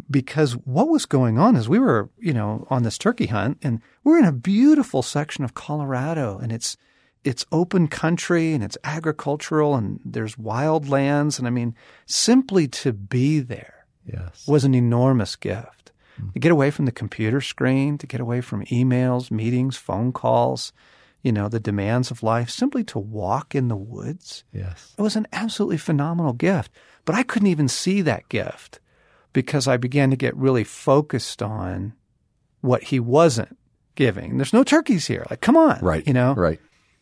Because 0.09 0.53
what 0.53 0.87
was 0.89 1.05
going 1.07 1.39
on 1.39 1.55
is 1.55 1.67
we 1.67 1.79
were, 1.79 2.09
you 2.19 2.33
know, 2.33 2.67
on 2.69 2.83
this 2.83 2.97
turkey 2.97 3.25
hunt 3.25 3.57
and 3.63 3.81
we're 4.03 4.19
in 4.19 4.25
a 4.25 4.31
beautiful 4.31 5.01
section 5.01 5.43
of 5.43 5.55
Colorado 5.55 6.37
and 6.37 6.51
it's 6.51 6.77
it's 7.25 7.45
open 7.51 7.87
country 7.87 8.53
and 8.53 8.63
it's 8.63 8.77
agricultural 8.83 9.75
and 9.75 9.99
there's 10.05 10.37
wild 10.37 10.87
lands 10.87 11.37
and 11.37 11.47
I 11.47 11.51
mean 11.51 11.75
simply 12.05 12.67
to 12.69 12.93
be 12.93 13.39
there 13.39 13.85
Yes. 14.05 14.47
was 14.47 14.63
an 14.63 14.73
enormous 14.75 15.35
gift. 15.35 15.91
Mm. 16.21 16.33
To 16.33 16.39
get 16.39 16.51
away 16.51 16.71
from 16.71 16.85
the 16.85 16.91
computer 16.91 17.41
screen, 17.41 17.97
to 17.97 18.07
get 18.07 18.21
away 18.21 18.41
from 18.41 18.63
emails, 18.65 19.31
meetings, 19.31 19.75
phone 19.75 20.11
calls, 20.13 20.71
you 21.23 21.31
know, 21.31 21.49
the 21.49 21.59
demands 21.59 22.09
of 22.11 22.23
life, 22.23 22.49
simply 22.49 22.83
to 22.85 22.99
walk 22.99 23.53
in 23.53 23.67
the 23.67 23.75
woods. 23.75 24.43
Yes. 24.53 24.93
It 24.97 25.01
was 25.01 25.15
an 25.15 25.27
absolutely 25.33 25.77
phenomenal 25.77 26.33
gift. 26.33 26.71
But 27.05 27.15
I 27.15 27.23
couldn't 27.23 27.47
even 27.47 27.67
see 27.67 28.01
that 28.01 28.29
gift 28.29 28.79
because 29.33 29.67
I 29.67 29.77
began 29.77 30.09
to 30.09 30.15
get 30.15 30.35
really 30.35 30.63
focused 30.63 31.41
on 31.41 31.93
what 32.61 32.83
he 32.83 32.99
wasn't 32.99 33.57
giving. 33.95 34.37
There's 34.37 34.53
no 34.53 34.63
turkeys 34.63 35.07
here. 35.07 35.25
Like, 35.29 35.41
come 35.41 35.57
on. 35.57 35.79
Right. 35.81 36.05
You 36.05 36.13
know? 36.13 36.33
Right. 36.33 36.59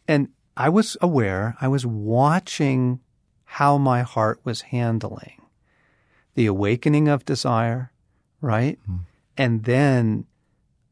And 0.07 0.29
I 0.55 0.69
was 0.69 0.97
aware, 1.01 1.55
I 1.61 1.67
was 1.67 1.85
watching 1.85 2.99
how 3.43 3.77
my 3.77 4.01
heart 4.01 4.39
was 4.43 4.61
handling 4.61 5.37
the 6.37 6.45
awakening 6.45 7.07
of 7.07 7.25
desire, 7.25 7.91
right? 8.41 8.77
Hmm. 8.85 8.97
And 9.37 9.63
then 9.63 10.25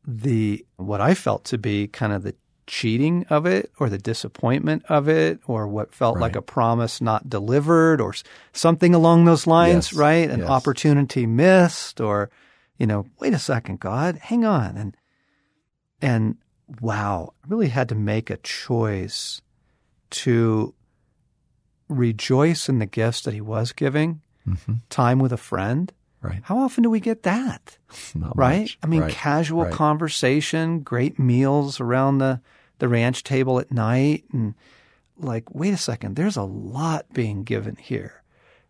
the 0.06 0.66
what 0.78 1.02
I 1.02 1.14
felt 1.14 1.46
to 1.46 1.58
be 1.60 1.88
kind 1.88 2.12
of 2.12 2.24
the 2.24 2.36
cheating 2.68 3.26
of 3.30 3.46
it 3.46 3.72
or 3.80 3.90
the 3.90 3.98
disappointment 3.98 4.84
of 4.90 5.08
it 5.08 5.40
or 5.48 5.68
what 5.68 5.94
felt 5.94 6.18
like 6.18 6.36
a 6.36 6.42
promise 6.42 7.00
not 7.02 7.30
delivered 7.30 8.02
or 8.02 8.14
something 8.54 8.96
along 8.96 9.26
those 9.26 9.46
lines, 9.48 9.92
Yes. 9.92 10.00
right? 10.00 10.30
An 10.30 10.40
Yes. 10.42 10.50
opportunity 10.50 11.26
missed 11.26 12.02
or 12.02 12.30
you 12.78 12.86
know, 12.88 13.06
wait 13.20 13.34
a 13.34 13.40
second, 13.40 13.80
God, 13.80 14.18
hang 14.18 14.44
on. 14.46 14.76
And 14.78 14.98
And 16.02 16.38
wow, 16.82 17.34
I 17.44 17.48
really 17.48 17.70
had 17.70 17.88
to 17.90 17.96
make 17.96 18.30
a 18.30 18.38
choice 18.38 19.42
to 20.12 20.74
rejoice 21.90 22.68
in 22.70 22.80
the 22.80 22.86
gifts 22.86 23.22
that 23.22 23.34
he 23.34 23.42
was 23.42 23.72
giving, 23.72 24.22
Mm-hmm. 24.48 24.74
time 24.92 25.18
with 25.18 25.34
a 25.34 25.38
friend. 25.38 25.92
Right. 26.22 26.40
How 26.44 26.60
often 26.60 26.84
do 26.84 26.90
we 26.92 27.00
get 27.00 27.24
that? 27.24 27.78
Not 28.16 28.38
right? 28.38 28.62
much. 28.62 28.78
I 28.84 28.88
mean, 28.88 29.02
Right. 29.02 29.12
casual 29.12 29.64
Right. 29.64 29.72
conversation, 29.74 30.82
great 30.82 31.18
meals 31.18 31.80
around 31.80 32.20
the, 32.20 32.42
the 32.80 32.88
ranch 32.88 33.24
table 33.24 33.60
at 33.60 33.72
night. 33.72 34.24
And 34.32 34.56
like, 35.18 35.54
wait 35.54 35.74
a 35.74 35.78
second, 35.78 36.16
there's 36.16 36.38
a 36.38 36.44
lot 36.44 37.14
being 37.14 37.44
given 37.44 37.76
here. 37.76 38.24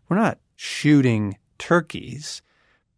We're 0.08 0.16
not 0.18 0.38
shooting 0.54 1.38
turkeys, 1.58 2.42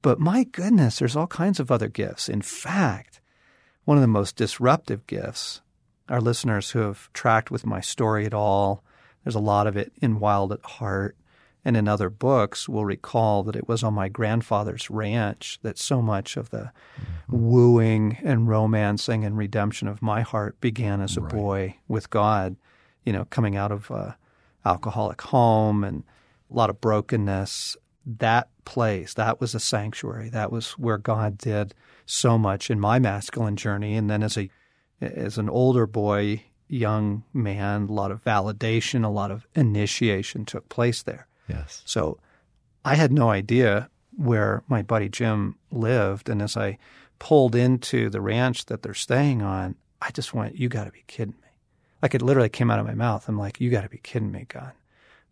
but 0.03 0.21
my 0.21 0.45
goodness, 0.45 0.99
there's 0.99 1.17
all 1.17 1.27
kinds 1.27 1.59
of 1.59 1.71
other 1.71 1.89
gifts. 1.89 2.29
In 2.29 2.43
fact, 2.43 3.21
one 3.85 3.97
of 3.97 4.03
the 4.03 4.07
most 4.09 4.37
disruptive 4.37 5.07
gifts, 5.07 5.63
our 6.09 6.21
listeners 6.21 6.71
who 6.71 6.81
have 6.81 7.11
tracked 7.13 7.51
with 7.51 7.67
my 7.67 7.81
story 7.81 8.27
at 8.27 8.35
all, 8.35 8.85
there's 9.25 9.35
a 9.35 9.41
lot 9.41 9.67
of 9.67 9.77
it 9.77 9.93
in 10.01 10.21
Wild 10.21 10.53
at 10.53 10.65
Heart 10.65 11.17
and 11.69 11.77
in 11.77 11.87
other 11.87 12.09
books 12.09 12.67
will 12.67 12.87
recall 12.87 13.43
that 13.43 13.55
it 13.55 13.69
was 13.69 13.83
on 13.83 13.93
my 13.93 14.09
grandfather's 14.09 14.89
ranch 14.89 15.59
that 15.61 15.77
so 15.77 16.01
much 16.01 16.39
of 16.39 16.49
the 16.49 16.73
mm-hmm. 16.99 17.51
wooing 17.51 18.17
and 18.25 18.49
romancing 18.49 19.23
and 19.23 19.37
redemption 19.37 19.87
of 19.87 20.01
my 20.01 20.23
heart 20.23 20.59
began 20.63 21.03
as 21.03 21.19
a 21.19 21.21
Right. 21.21 21.31
boy 21.31 21.77
with 21.87 22.09
God, 22.09 22.57
you 23.05 23.13
know, 23.13 23.27
coming 23.27 23.55
out 23.55 23.71
of 23.71 23.91
a 23.91 24.17
alcoholic 24.65 25.21
home 25.21 25.85
and 25.85 26.05
a 26.51 26.55
lot 26.57 26.71
of 26.71 26.81
brokenness. 26.81 27.77
That 28.07 28.49
place, 28.65 29.13
that 29.13 29.39
was 29.39 29.55
a 29.55 29.61
sanctuary. 29.61 30.31
That 30.31 30.51
was 30.51 30.71
where 30.79 30.97
God 30.97 31.37
did 31.37 31.75
so 32.07 32.39
much 32.39 32.71
in 32.71 32.81
my 32.81 32.99
masculine 32.99 33.57
journey. 33.57 33.95
And 33.95 34.09
then 34.09 34.23
as 34.23 34.39
a 34.39 34.49
as 35.03 35.37
an 35.37 35.51
older 35.51 35.87
boy, 35.87 36.45
young 36.67 37.25
man, 37.35 37.89
a 37.91 37.93
lot 37.93 38.11
of 38.11 38.25
validation, 38.25 39.05
a 39.05 39.09
lot 39.09 39.31
of 39.31 39.47
initiation 39.55 40.47
took 40.47 40.71
place 40.71 41.03
there. 41.03 41.28
Yes. 41.49 41.83
So 41.85 42.19
I 42.85 42.95
had 42.95 43.13
no 43.13 43.31
idea 43.31 43.91
where 44.17 44.63
my 44.69 44.83
buddy 44.83 45.09
Jim 45.09 45.57
lived. 45.71 46.29
And 46.29 46.43
as 46.43 46.57
I 46.57 46.79
pulled 47.19 47.55
into 47.55 48.11
the 48.11 48.21
ranch 48.21 48.67
that 48.67 48.83
they're 48.83 48.95
staying 48.95 49.43
on, 49.43 49.77
I 50.03 50.11
just 50.11 50.35
went, 50.35 50.57
You 50.57 50.69
got 50.69 50.85
to 50.85 50.93
be 50.93 51.05
kidding 51.07 51.35
me. 51.43 51.49
Like 52.03 52.15
it 52.15 52.23
literally 52.23 52.49
came 52.49 52.71
out 52.71 52.79
of 52.79 52.87
my 52.87 52.95
mouth. 52.95 53.29
I'm 53.29 53.39
like, 53.39 53.61
You 53.61 53.71
got 53.71 53.83
to 53.83 53.89
be 53.89 53.99
kidding 53.99 54.33
me, 54.33 54.47
God. 54.49 54.73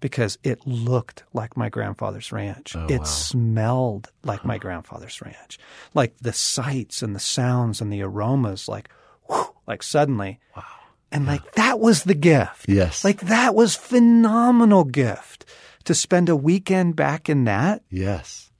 Because 0.00 0.38
it 0.42 0.66
looked 0.66 1.24
like 1.32 1.56
my 1.56 1.68
grandfather's 1.68 2.30
ranch. 2.30 2.76
Oh, 2.76 2.86
it 2.86 2.98
wow. 2.98 3.04
smelled 3.04 4.10
like 4.24 4.44
my 4.44 4.58
grandfather's 4.58 5.22
ranch. 5.22 5.58
Like 5.94 6.16
the 6.18 6.34
sights 6.34 7.02
and 7.02 7.14
the 7.14 7.20
sounds 7.20 7.80
and 7.80 7.90
the 7.90 8.02
aromas, 8.02 8.68
like, 8.68 8.90
whew, 9.26 9.54
like 9.66 9.82
suddenly. 9.82 10.38
Wow. 10.54 10.64
And 11.10 11.24
like 11.26 11.52
that 11.52 11.80
was 11.80 12.04
the 12.04 12.14
gift. 12.14 12.68
Yes. 12.68 13.04
Like 13.04 13.20
that 13.20 13.54
was 13.54 13.74
phenomenal 13.74 14.84
gift 14.84 15.46
to 15.86 15.94
spend 15.94 16.28
a 16.28 16.36
weekend 16.36 16.94
back 16.96 17.28
in 17.28 17.44
that. 17.44 17.82
Yes. 17.90 18.50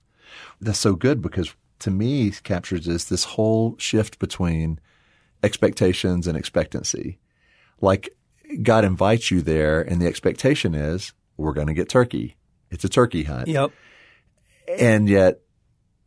That's 0.59 0.79
so 0.79 0.95
good 0.95 1.21
because 1.21 1.53
to 1.79 1.91
me 1.91 2.31
captures 2.31 2.85
this 2.85 3.05
this 3.05 3.23
whole 3.23 3.77
shift 3.77 4.17
between 4.17 4.79
expectations 5.43 6.25
and 6.25 6.37
expectancy. 6.37 7.19
Like 7.79 8.09
God 8.63 8.83
invites 8.83 9.29
you 9.29 9.41
there 9.41 9.81
and 9.81 10.01
the 10.01 10.07
expectation 10.07 10.73
is 10.73 11.13
we're 11.35 11.53
going 11.53 11.67
to 11.67 11.73
get 11.73 11.89
turkey. 11.89 12.35
It's 12.71 12.83
a 12.83 12.89
turkey 12.89 13.23
hunt. 13.23 13.47
Yep. 13.47 13.71
And 14.79 15.07
yet 15.07 15.41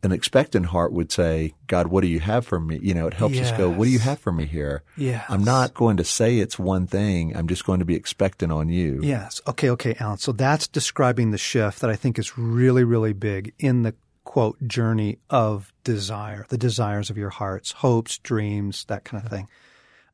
an 0.03 0.11
expectant 0.11 0.67
heart 0.67 0.91
would 0.91 1.11
say, 1.11 1.53
God, 1.67 1.87
what 1.87 2.01
do 2.01 2.07
you 2.07 2.19
have 2.19 2.45
for 2.45 2.59
me? 2.59 2.79
You 2.81 2.93
know, 2.93 3.07
it 3.07 3.13
helps 3.13 3.37
us 3.39 3.51
go, 3.51 3.69
what 3.69 3.85
do 3.85 3.91
you 3.91 3.99
have 3.99 4.19
for 4.19 4.31
me 4.31 4.45
here? 4.45 4.81
Yes. 4.97 5.23
I'm 5.29 5.43
not 5.43 5.73
going 5.73 5.97
to 5.97 6.03
say 6.03 6.39
it's 6.39 6.57
one 6.57 6.87
thing. 6.87 7.35
I'm 7.35 7.47
just 7.47 7.65
going 7.65 7.79
to 7.79 7.85
be 7.85 7.95
expectant 7.95 8.51
on 8.51 8.69
you. 8.69 8.99
Yes. 9.03 9.41
Okay. 9.47 9.69
Okay, 9.69 9.95
Allen. 9.99 10.17
So 10.17 10.31
that's 10.31 10.67
describing 10.67 11.31
the 11.31 11.37
shift 11.37 11.81
that 11.81 11.89
I 11.89 11.95
think 11.95 12.17
is 12.17 12.37
really, 12.37 12.83
really 12.83 13.13
big 13.13 13.53
in 13.59 13.83
the 13.83 13.93
quote 14.23 14.57
journey 14.67 15.19
of 15.29 15.71
desire, 15.83 16.45
the 16.49 16.57
desires 16.57 17.09
of 17.09 17.17
your 17.17 17.29
hearts, 17.29 17.71
hopes, 17.71 18.17
dreams, 18.19 18.85
that 18.85 19.03
kind 19.03 19.23
of 19.23 19.29
thing. 19.29 19.47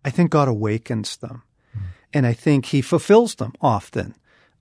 I 0.04 0.10
think 0.10 0.32
God 0.32 0.48
awakens 0.48 1.18
them. 1.18 1.44
Hmm. 1.74 1.80
And 2.14 2.28
I 2.28 2.34
think 2.34 2.68
he 2.68 2.82
fulfills 2.82 3.36
them 3.36 3.54
often. 3.62 4.16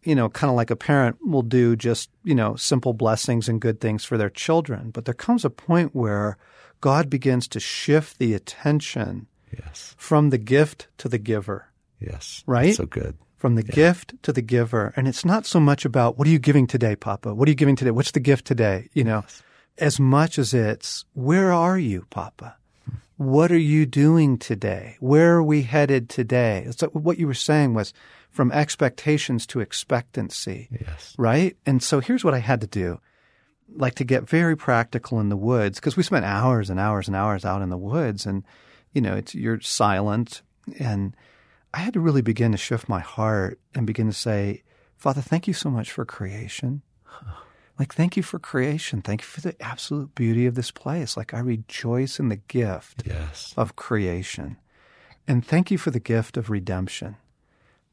You 0.06 0.14
know, 0.14 0.28
kind 0.30 0.48
of 0.50 0.56
like 0.56 0.70
a 0.70 0.76
parent 0.76 1.16
will 1.20 1.42
do 1.42 1.74
just, 1.76 2.08
you 2.24 2.34
know, 2.34 2.56
simple 2.56 2.92
blessings 2.94 3.48
and 3.48 3.60
good 3.60 3.80
things 3.80 4.04
for 4.04 4.16
their 4.16 4.30
children. 4.30 4.90
But 4.90 5.04
there 5.04 5.14
comes 5.14 5.44
a 5.44 5.50
point 5.50 5.94
where 5.94 6.38
God 6.80 7.10
begins 7.10 7.48
to 7.48 7.60
shift 7.60 8.18
the 8.18 8.32
attention 8.34 9.26
Yes. 9.52 9.94
from 9.98 10.30
the 10.30 10.38
gift 10.38 10.88
to 10.98 11.08
the 11.08 11.18
giver. 11.18 11.68
Yes. 11.98 12.42
Right? 12.46 12.66
That's 12.66 12.76
so 12.78 12.86
good. 12.86 13.16
from 13.36 13.54
the 13.54 13.62
gift 13.62 14.14
to 14.22 14.32
the 14.32 14.42
giver. 14.42 14.92
And 14.96 15.06
it's 15.08 15.24
not 15.24 15.44
so 15.46 15.60
much 15.60 15.84
about 15.84 16.16
what 16.18 16.26
are 16.26 16.30
you 16.30 16.38
giving 16.38 16.66
today, 16.66 16.96
Papa? 16.96 17.34
What 17.34 17.48
are 17.48 17.50
you 17.50 17.54
giving 17.56 17.76
today? 17.76 17.90
What's 17.90 18.12
the 18.12 18.20
gift 18.20 18.44
today? 18.46 18.88
You 18.94 19.04
know, 19.04 19.24
as 19.78 20.00
much 20.00 20.38
as 20.38 20.54
it's 20.54 21.04
where 21.14 21.52
are 21.52 21.78
you, 21.78 22.06
Papa? 22.10 22.56
What 23.16 23.50
are 23.50 23.58
you 23.58 23.86
doing 23.86 24.36
today? 24.38 24.96
Where 25.00 25.36
are 25.36 25.42
we 25.42 25.62
headed 25.62 26.08
today? 26.10 26.66
So 26.76 26.88
what 26.88 27.18
you 27.18 27.26
were 27.26 27.34
saying 27.34 27.72
was 27.74 27.94
from 28.30 28.52
expectations 28.52 29.46
to 29.48 29.60
expectancy, 29.60 30.68
Yes. 30.70 31.14
right? 31.16 31.56
And 31.64 31.82
so 31.82 32.00
here's 32.00 32.24
what 32.24 32.34
I 32.34 32.40
had 32.40 32.60
to 32.60 32.66
do. 32.66 33.00
Like 33.74 33.94
to 33.96 34.04
get 34.04 34.28
very 34.28 34.56
practical 34.56 35.18
in 35.18 35.30
the 35.30 35.36
woods, 35.36 35.80
because 35.80 35.96
we 35.96 36.02
spent 36.02 36.24
hours 36.26 36.68
and 36.68 36.78
hours 36.78 37.08
and 37.08 37.16
hours 37.16 37.44
out 37.44 37.62
in 37.62 37.70
the 37.70 37.78
woods 37.78 38.26
and, 38.26 38.44
you 38.92 39.00
know, 39.00 39.14
it's, 39.16 39.34
you're 39.34 39.60
silent 39.60 40.42
and 40.78 41.16
I 41.72 41.78
had 41.78 41.94
to 41.94 42.00
really 42.00 42.22
begin 42.22 42.52
to 42.52 42.58
shift 42.58 42.88
my 42.88 43.00
heart 43.00 43.58
and 43.74 43.86
begin 43.86 44.06
to 44.06 44.12
say, 44.12 44.62
Father, 44.96 45.20
thank 45.22 45.48
you 45.48 45.54
so 45.54 45.70
much 45.70 45.90
for 45.90 46.04
creation. 46.04 46.82
Like, 47.78 47.92
thank 47.94 48.16
you 48.16 48.22
for 48.22 48.38
creation. 48.38 49.02
Thank 49.02 49.20
you 49.22 49.26
for 49.26 49.40
the 49.42 49.60
absolute 49.62 50.14
beauty 50.14 50.46
of 50.46 50.54
this 50.54 50.70
place. 50.70 51.16
Like, 51.16 51.34
I 51.34 51.40
rejoice 51.40 52.18
in 52.18 52.28
the 52.30 52.36
gift 52.36 53.02
Yes. 53.06 53.52
of 53.56 53.76
creation. 53.76 54.56
And 55.28 55.44
thank 55.44 55.70
you 55.70 55.76
for 55.76 55.90
the 55.90 56.00
gift 56.00 56.36
of 56.36 56.48
redemption. 56.48 57.16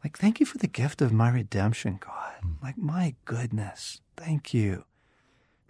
Like, 0.03 0.17
thank 0.17 0.39
you 0.39 0.45
for 0.45 0.57
the 0.57 0.67
gift 0.67 1.01
of 1.01 1.11
my 1.11 1.29
redemption, 1.29 1.97
God. 1.99 2.33
Hmm. 2.41 2.51
Like, 2.61 2.77
my 2.77 3.15
goodness, 3.25 4.01
thank 4.15 4.53
you 4.53 4.85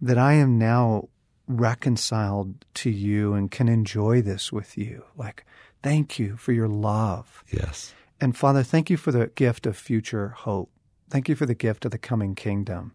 that 0.02 0.18
I 0.18 0.34
am 0.34 0.58
now 0.60 1.10
reconciled 1.48 2.66
to 2.76 2.90
you 2.90 3.34
and 3.34 3.50
can 3.50 3.68
enjoy 3.68 4.22
this 4.22 4.52
with 4.52 4.78
you. 4.78 5.06
Like, 5.18 5.46
thank 5.82 6.20
you 6.20 6.38
for 6.38 6.52
your 6.52 6.68
love. 6.68 7.44
Yes. 7.52 7.94
And 8.22 8.36
Father, 8.38 8.64
thank 8.64 8.90
you 8.90 8.98
for 8.98 9.12
the 9.12 9.28
gift 9.28 9.66
of 9.66 9.76
future 9.76 10.30
hope. 10.30 10.70
Thank 11.10 11.28
you 11.30 11.36
for 11.36 11.46
the 11.46 11.56
gift 11.56 11.86
of 11.86 11.92
the 11.92 11.98
coming 11.98 12.36
kingdom. 12.36 12.94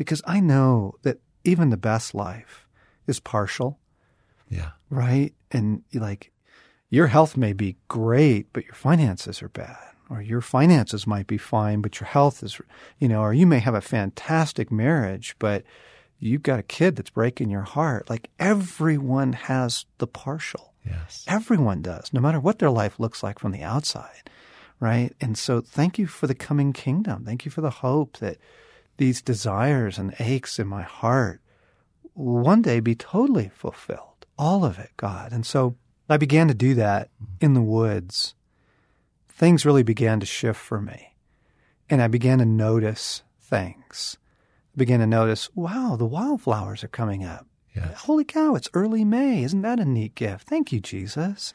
Because 0.00 0.22
I 0.26 0.40
know 0.40 0.94
that 1.02 1.18
even 1.44 1.68
the 1.68 1.76
best 1.76 2.14
life 2.14 2.66
is 3.06 3.20
partial, 3.20 3.78
Yeah. 4.48 4.70
right? 4.88 5.34
And 5.50 5.82
like 5.92 6.32
your 6.88 7.08
health 7.08 7.36
may 7.36 7.52
be 7.52 7.76
great, 7.88 8.50
but 8.54 8.64
your 8.64 8.72
finances 8.74 9.42
are 9.42 9.50
bad. 9.50 9.76
Or 10.08 10.22
your 10.22 10.40
finances 10.40 11.06
might 11.06 11.26
be 11.26 11.36
fine, 11.36 11.82
but 11.82 12.00
your 12.00 12.06
health 12.08 12.42
is, 12.42 12.58
you 12.98 13.08
know, 13.08 13.20
or 13.20 13.34
you 13.34 13.46
may 13.46 13.58
have 13.58 13.74
a 13.74 13.82
fantastic 13.82 14.72
marriage, 14.72 15.36
but 15.38 15.64
you've 16.18 16.42
got 16.42 16.58
a 16.58 16.62
kid 16.78 16.96
that's 16.96 17.10
breaking 17.10 17.50
your 17.50 17.62
heart. 17.76 18.08
Like 18.08 18.30
everyone 18.38 19.34
has 19.34 19.84
the 19.98 20.06
partial. 20.06 20.72
Yes. 20.86 21.26
Everyone 21.28 21.82
does, 21.82 22.10
no 22.14 22.20
matter 22.22 22.40
what 22.40 22.58
their 22.58 22.70
life 22.70 22.98
looks 22.98 23.22
like 23.22 23.38
from 23.38 23.52
the 23.52 23.62
outside, 23.62 24.30
right? 24.80 25.12
And 25.20 25.36
so 25.36 25.60
thank 25.60 25.98
you 25.98 26.06
for 26.06 26.26
the 26.26 26.34
coming 26.34 26.72
kingdom. 26.72 27.26
Thank 27.26 27.44
you 27.44 27.50
for 27.50 27.60
the 27.60 27.76
hope 27.84 28.16
that 28.16 28.38
these 29.00 29.22
desires 29.22 29.96
and 29.96 30.14
aches 30.18 30.58
in 30.58 30.66
my 30.66 30.82
heart 30.82 31.40
will 32.14 32.42
one 32.42 32.60
day 32.60 32.80
be 32.80 32.94
totally 32.94 33.48
fulfilled. 33.48 34.26
All 34.36 34.62
of 34.62 34.78
it, 34.78 34.90
God. 34.98 35.32
And 35.32 35.46
so 35.46 35.74
I 36.10 36.18
began 36.18 36.48
to 36.48 36.54
do 36.54 36.74
that 36.74 37.08
in 37.40 37.54
the 37.54 37.62
woods. 37.62 38.34
Things 39.26 39.64
really 39.64 39.82
began 39.82 40.20
to 40.20 40.26
shift 40.26 40.60
for 40.60 40.82
me. 40.82 41.16
And 41.88 42.02
I 42.02 42.08
began 42.08 42.40
to 42.40 42.44
notice 42.44 43.22
things. 43.40 44.18
I 44.74 44.76
began 44.76 45.00
to 45.00 45.06
notice, 45.06 45.48
wow, 45.54 45.96
the 45.98 46.04
wildflowers 46.04 46.84
are 46.84 46.88
coming 46.88 47.24
up. 47.24 47.46
Yes. 47.74 48.02
Holy 48.02 48.24
cow, 48.24 48.54
it's 48.54 48.68
early 48.74 49.02
May. 49.02 49.42
Isn't 49.44 49.62
that 49.62 49.80
a 49.80 49.86
neat 49.86 50.14
gift? 50.14 50.46
Thank 50.46 50.72
you, 50.72 50.80
Jesus. 50.80 51.54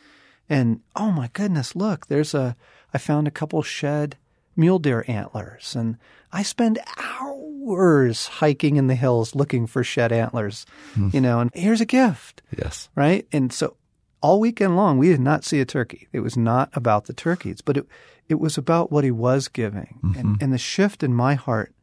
And 0.50 0.82
oh 0.96 1.12
my 1.12 1.30
goodness, 1.32 1.76
look, 1.76 2.08
there's 2.08 2.34
a, 2.34 2.56
I 2.92 2.98
found 2.98 3.28
a 3.28 3.32
couple 3.32 3.62
shed 3.62 4.18
mule 4.56 4.80
deer 4.80 5.06
antlers 5.08 5.76
and 5.76 5.98
I 6.32 6.44
spend 6.44 6.80
hours 6.98 8.28
hiking 8.28 8.76
in 8.76 8.88
the 8.88 8.96
hills 8.96 9.36
looking 9.36 9.68
for 9.68 9.84
shed 9.84 10.12
antlers, 10.12 10.66
hmm. 10.94 11.10
you 11.14 11.22
know, 11.22 11.40
and 11.40 11.50
here's 11.54 11.82
a 11.82 11.86
gift, 11.86 12.42
Yes. 12.58 12.90
right? 12.96 13.26
And 13.32 13.54
so 13.54 13.78
all 14.22 14.40
weekend 14.40 14.76
long, 14.76 14.98
we 14.98 15.10
did 15.10 15.22
not 15.22 15.44
see 15.46 15.62
a 15.62 15.66
turkey. 15.66 16.08
It 16.12 16.20
was 16.20 16.36
not 16.36 16.70
about 16.74 17.06
the 17.06 17.14
turkeys, 17.14 17.62
but 17.62 17.78
it, 17.78 17.88
it 18.28 18.40
was 18.40 18.58
about 18.58 18.92
what 18.92 19.04
he 19.04 19.12
was 19.12 19.48
giving 19.48 20.00
and, 20.04 20.16
mm-hmm. 20.16 20.34
and 20.44 20.52
the 20.52 20.58
shift 20.58 21.04
in 21.04 21.14
my 21.14 21.36
heart 21.36 21.74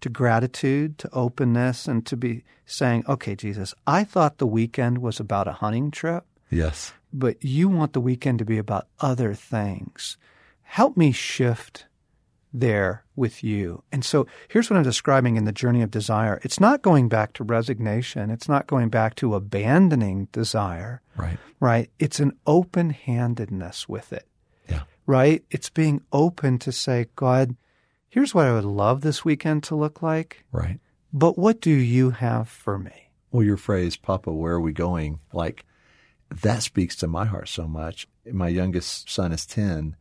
to 0.00 0.08
gratitude, 0.08 0.98
to 0.98 1.10
openness, 1.12 1.86
and 1.86 2.06
to 2.06 2.16
be 2.16 2.42
saying, 2.64 3.04
okay, 3.06 3.34
Jesus, 3.36 3.74
I 3.86 4.02
thought 4.02 4.38
the 4.38 4.46
weekend 4.46 4.98
was 4.98 5.20
about 5.20 5.46
a 5.46 5.52
hunting 5.52 5.90
trip. 5.90 6.24
Yes. 6.50 6.92
but 7.12 7.44
you 7.44 7.68
want 7.68 7.92
the 7.92 8.00
weekend 8.00 8.40
to 8.40 8.44
be 8.44 8.58
about 8.58 8.88
other 8.98 9.34
things. 9.34 10.16
Help 10.62 10.96
me 10.96 11.12
shift 11.12 11.86
there 12.52 13.04
with 13.16 13.44
you. 13.44 13.82
And 13.92 14.04
so 14.04 14.26
here's 14.48 14.68
what 14.70 14.76
I'm 14.76 14.82
describing 14.82 15.36
in 15.36 15.44
the 15.44 15.52
journey 15.52 15.82
of 15.82 15.90
desire. 15.90 16.40
It's 16.42 16.58
not 16.60 16.82
going 16.82 17.08
back 17.08 17.32
to 17.34 17.44
resignation. 17.44 18.30
It's 18.30 18.48
not 18.48 18.66
going 18.66 18.88
back 18.88 19.14
to 19.16 19.34
abandoning 19.34 20.26
desire, 20.32 21.00
Right. 21.16 21.38
right? 21.60 21.90
It's 21.98 22.18
an 22.20 22.32
open 22.46 22.90
handedness 22.90 23.88
with 23.88 24.12
it, 24.12 24.26
Yeah. 24.68 24.82
right? 25.06 25.44
It's 25.50 25.70
being 25.70 26.00
open 26.12 26.58
to 26.60 26.72
say, 26.72 27.06
God, 27.16 27.54
here's 28.08 28.34
what 28.34 28.46
I 28.46 28.52
would 28.52 28.64
love 28.64 29.02
this 29.02 29.24
weekend 29.24 29.62
to 29.64 29.76
look 29.76 30.02
like, 30.02 30.44
Right. 30.50 30.80
but 31.12 31.38
what 31.38 31.60
do 31.60 31.70
you 31.70 32.10
have 32.10 32.48
for 32.48 32.78
me? 32.78 33.10
Well, 33.30 33.44
your 33.44 33.56
phrase, 33.56 33.96
Papa, 33.96 34.32
where 34.32 34.54
are 34.54 34.60
we 34.60 34.72
going? 34.72 35.20
Like, 35.32 35.64
that 36.42 36.62
speaks 36.64 36.96
to 36.96 37.06
my 37.06 37.26
heart 37.26 37.48
so 37.48 37.68
much. 37.68 38.08
My 38.32 38.48
youngest 38.48 39.08
son 39.10 39.30
is 39.32 39.46
10, 39.46 39.94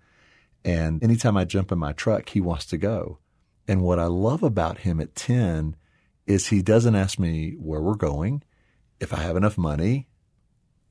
and 0.65 1.03
anytime 1.03 1.37
I 1.37 1.45
jump 1.45 1.71
in 1.71 1.79
my 1.79 1.93
truck, 1.93 2.29
he 2.29 2.41
wants 2.41 2.65
to 2.67 2.77
go. 2.77 3.19
And 3.67 3.81
what 3.81 3.99
I 3.99 4.05
love 4.05 4.43
about 4.43 4.79
him 4.79 4.99
at 4.99 5.15
10 5.15 5.75
is 6.27 6.47
he 6.47 6.61
doesn't 6.61 6.95
ask 6.95 7.17
me 7.19 7.51
where 7.59 7.81
we're 7.81 7.95
going, 7.95 8.43
if 8.99 9.13
I 9.13 9.17
have 9.17 9.35
enough 9.37 9.57
money, 9.57 10.07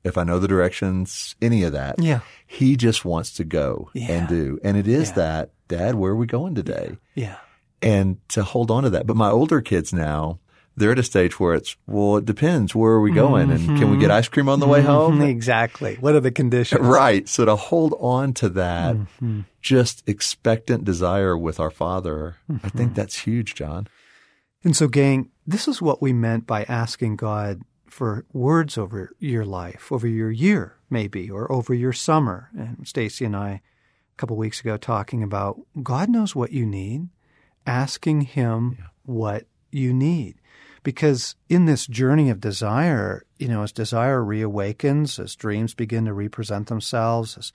if 0.03 0.17
I 0.17 0.23
know 0.23 0.39
the 0.39 0.47
directions, 0.47 1.35
any 1.41 1.63
of 1.63 1.73
that. 1.73 2.01
Yeah. 2.01 2.21
He 2.47 2.75
just 2.77 3.03
wants 3.05 3.33
to 3.33 3.43
go 3.43 3.89
Yeah. 3.93 4.11
and 4.11 4.27
do. 4.27 4.59
And 4.63 4.77
it 4.77 4.87
is 4.87 5.09
Yeah. 5.09 5.15
that, 5.15 5.51
Dad, 5.67 5.95
where 5.95 6.11
are 6.13 6.15
we 6.15 6.25
going 6.25 6.55
today? 6.55 6.97
Yeah. 7.15 7.35
and 7.81 8.17
to 8.27 8.43
hold 8.43 8.69
on 8.71 8.83
to 8.83 8.89
that. 8.89 9.07
But 9.07 9.15
my 9.15 9.29
older 9.29 9.61
kids 9.61 9.93
now, 9.93 10.39
they're 10.79 10.91
at 10.93 10.99
a 10.99 11.03
stage 11.03 11.39
where 11.39 11.53
it's, 11.53 11.75
well, 11.87 12.17
it 12.17 12.25
depends. 12.25 12.73
Where 12.73 12.93
are 12.93 13.01
we 13.01 13.11
going? 13.11 13.51
And 13.51 13.77
can 13.77 13.91
we 13.91 13.97
get 13.97 14.09
ice 14.11 14.27
cream 14.27 14.49
on 14.49 14.59
the 14.59 14.67
way 14.67 14.81
home? 14.81 15.21
Exactly. 15.39 15.95
What 15.99 16.15
are 16.15 16.19
the 16.19 16.31
conditions? 16.31 16.81
Right. 16.85 17.27
So 17.29 17.45
to 17.45 17.55
hold 17.55 17.93
on 17.99 18.33
to 18.35 18.49
that 18.49 18.95
Mm-hmm. 18.95 19.41
just 19.61 20.03
expectant 20.07 20.83
desire 20.85 21.37
with 21.37 21.59
our 21.59 21.69
Father, 21.71 22.37
I 22.49 22.53
Mm-hmm. 22.53 22.77
think 22.77 22.95
that's 22.95 23.19
huge, 23.19 23.53
John. 23.55 23.87
And 24.63 24.75
so, 24.75 24.87
gang, 24.87 25.29
this 25.47 25.67
is 25.67 25.81
what 25.81 26.01
we 26.01 26.11
meant 26.13 26.45
by 26.47 26.63
asking 26.63 27.15
God 27.17 27.61
for 27.87 28.25
words 28.33 28.77
over 28.77 29.11
your 29.19 29.45
life, 29.45 29.91
over 29.91 30.07
your 30.07 30.31
year, 30.31 30.75
maybe, 30.89 31.29
or 31.29 31.51
over 31.51 31.73
your 31.73 31.93
summer. 31.93 32.49
And 32.57 32.87
Stacy 32.87 33.25
and 33.25 33.35
I, 33.35 33.49
a 33.49 33.61
couple 34.17 34.35
weeks 34.37 34.59
ago, 34.59 34.75
talking 34.77 35.23
about 35.23 35.59
God 35.81 36.09
knows 36.09 36.35
what 36.35 36.51
you 36.51 36.65
need, 36.65 37.07
asking 37.65 38.21
Him 38.21 38.77
what 39.03 39.45
you 39.71 39.93
need. 39.93 40.35
Because 40.83 41.35
in 41.49 41.65
this 41.65 41.85
journey 41.85 42.29
of 42.29 42.39
desire, 42.39 43.23
you 43.37 43.47
know, 43.47 43.63
as 43.63 43.71
desire 43.71 44.21
reawakens, 44.21 45.19
as 45.19 45.35
dreams 45.35 45.73
begin 45.73 46.05
to 46.05 46.13
represent 46.13 46.67
themselves, 46.67 47.37
as, 47.37 47.51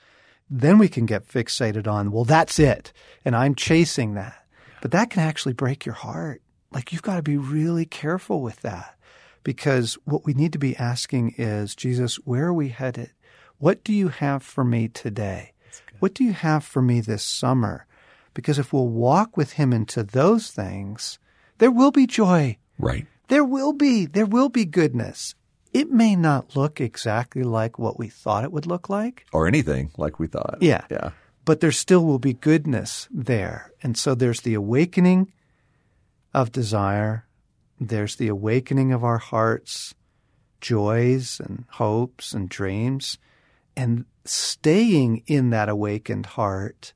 then 0.51 0.79
we 0.79 0.89
can 0.89 1.07
get 1.07 1.27
fixated 1.27 1.87
on, 1.87 2.13
well, 2.13 2.25
that's 2.25 2.59
it. 2.59 2.93
And 3.25 3.35
I'm 3.35 3.55
chasing 3.55 4.15
that. 4.15 4.45
But 4.83 4.91
that 4.91 5.11
can 5.11 5.23
actually 5.23 5.55
break 5.55 5.87
your 5.87 5.95
heart. 5.95 6.43
Like 6.71 6.93
you've 6.93 7.03
got 7.03 7.17
to 7.17 7.23
be 7.23 7.39
really 7.39 7.87
careful 7.87 8.43
with 8.43 8.61
that 8.61 8.97
because 9.45 9.97
what 10.05 10.27
we 10.27 10.35
need 10.35 10.53
to 10.53 10.59
be 10.59 10.77
asking 10.77 11.35
is, 11.39 11.75
Jesus, 11.75 12.17
where 12.17 12.47
are 12.47 12.55
we 12.55 12.69
headed? 12.69 13.13
What 13.59 13.85
do 13.85 13.93
you 13.93 14.09
have 14.09 14.43
for 14.43 14.65
me 14.65 14.89
today? 14.89 15.53
What 16.01 16.15
do 16.15 16.25
you 16.25 16.33
have 16.33 16.65
for 16.65 16.83
me 16.83 17.01
this 17.01 17.23
summer? 17.23 17.87
Because 18.35 18.59
if 18.59 18.73
we'll 18.73 18.89
walk 18.89 19.37
with 19.37 19.53
him 19.53 19.73
into 19.73 20.03
those 20.03 20.51
things, 20.51 21.19
there 21.59 21.71
will 21.71 21.91
be 21.91 22.07
joy. 22.07 22.57
Right. 22.79 23.07
There 23.29 23.45
will 23.45 23.73
be, 23.73 24.07
there 24.07 24.27
will 24.27 24.49
be 24.49 24.65
goodness. 24.65 25.35
It 25.73 25.91
may 25.91 26.15
not 26.15 26.55
look 26.57 26.81
exactly 26.81 27.43
like 27.43 27.79
what 27.79 27.99
we 27.99 28.09
thought 28.09 28.45
it 28.45 28.53
would 28.53 28.67
look 28.67 28.89
like, 28.89 29.27
Or 29.33 29.47
anything 29.49 29.91
like 29.97 30.19
we 30.19 30.27
thought. 30.29 30.59
Yeah. 30.61 30.85
Yeah. 30.91 31.11
but 31.45 31.61
there 31.61 31.73
still 31.73 32.05
will 32.05 32.19
be 32.19 32.33
goodness 32.35 33.09
there. 33.11 33.73
And 33.83 33.97
so 33.99 34.15
there's 34.15 34.41
the 34.43 34.55
awakening 34.55 35.33
of 36.33 36.53
desire. 36.53 37.27
There's 37.81 38.17
the 38.17 38.29
awakening 38.29 38.93
of 38.93 39.03
our 39.05 39.19
hearts, 39.19 39.95
joys 40.61 41.41
and 41.41 41.65
hopes 41.71 42.33
and 42.33 42.49
dreams, 42.49 43.19
and 43.77 44.05
staying 44.25 45.23
in 45.27 45.51
that 45.51 45.69
awakened 45.69 46.27
heart, 46.27 46.95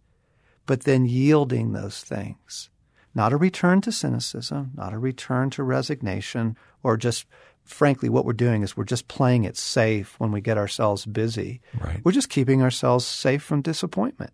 but 0.66 0.85
then 0.85 1.05
yielding 1.05 1.73
those 1.73 2.01
things. 2.03 2.71
Not 3.14 3.33
a 3.33 3.37
return 3.37 3.81
to 3.83 3.92
cynicism, 3.92 4.73
not 4.75 4.92
a 4.92 4.99
return 4.99 5.51
to 5.51 5.62
resignation, 5.62 6.57
or 6.83 6.97
just, 6.97 7.27
frankly, 7.64 8.09
what 8.09 8.25
we're 8.25 8.33
doing 8.33 8.62
is 8.62 8.77
we're 8.77 8.85
just 8.85 9.09
playing 9.09 9.44
it 9.44 9.57
safe 9.57 10.14
when 10.21 10.31
we 10.31 10.40
get 10.40 10.59
ourselves 10.59 11.05
busy. 11.07 11.61
Right. 11.81 12.01
We're 12.05 12.12
just 12.12 12.29
keeping 12.29 12.62
ourselves 12.62 13.05
safe 13.07 13.42
from 13.42 13.62
disappointment, 13.62 14.33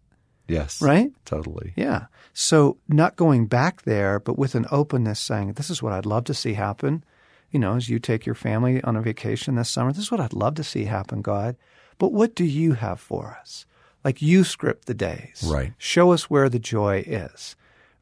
Yes. 0.49 0.83
right? 0.83 1.13
Totally. 1.25 1.73
Yeah. 1.77 2.07
So 2.33 2.77
not 2.89 3.17
going 3.17 3.47
back 3.47 3.83
there, 3.83 4.19
but 4.21 4.39
with 4.39 4.55
an 4.55 4.67
openness 4.71 5.21
saying, 5.21 5.53
this 5.55 5.71
is 5.71 5.83
what 5.83 5.93
I'd 5.93 6.05
love 6.07 6.25
to 6.25 6.35
see 6.35 6.55
happen. 6.55 7.05
You 7.51 7.61
know, 7.61 7.77
as 7.77 7.89
you 7.89 8.01
take 8.01 8.27
your 8.27 8.35
family 8.35 8.83
on 8.83 8.97
a 8.97 9.01
vacation 9.03 9.55
this 9.55 9.71
summer, 9.71 9.93
this 9.93 10.03
is 10.03 10.11
what 10.11 10.21
I'd 10.21 10.33
love 10.33 10.57
to 10.57 10.65
see 10.65 10.85
happen, 10.87 11.23
God. 11.23 11.57
But 11.99 12.13
what 12.13 12.35
do 12.35 12.45
you 12.45 12.73
have 12.73 12.99
for 13.01 13.39
us? 13.41 13.65
Like 14.05 14.21
you 14.21 14.43
script 14.43 14.87
the 14.87 14.95
days. 14.95 15.43
Right. 15.47 15.73
Show 15.79 16.11
us 16.13 16.29
where 16.29 16.49
the 16.49 16.59
joy 16.59 17.05
is. 17.07 17.55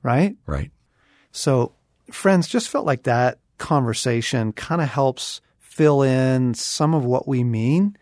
Right? 0.03 0.37
Right. 0.47 0.71
So, 1.31 1.73
friends, 2.11 2.49
just 2.49 2.69
felt 2.69 2.87
like 2.87 3.05
that 3.05 3.39
conversation 3.59 4.53
kind 4.53 4.81
of 4.81 4.89
helps 4.89 5.41
fill 5.59 6.03
in 6.03 6.55
some 6.55 6.95
of 6.95 7.05
what 7.05 7.27
we 7.27 7.45
mean 7.45 7.97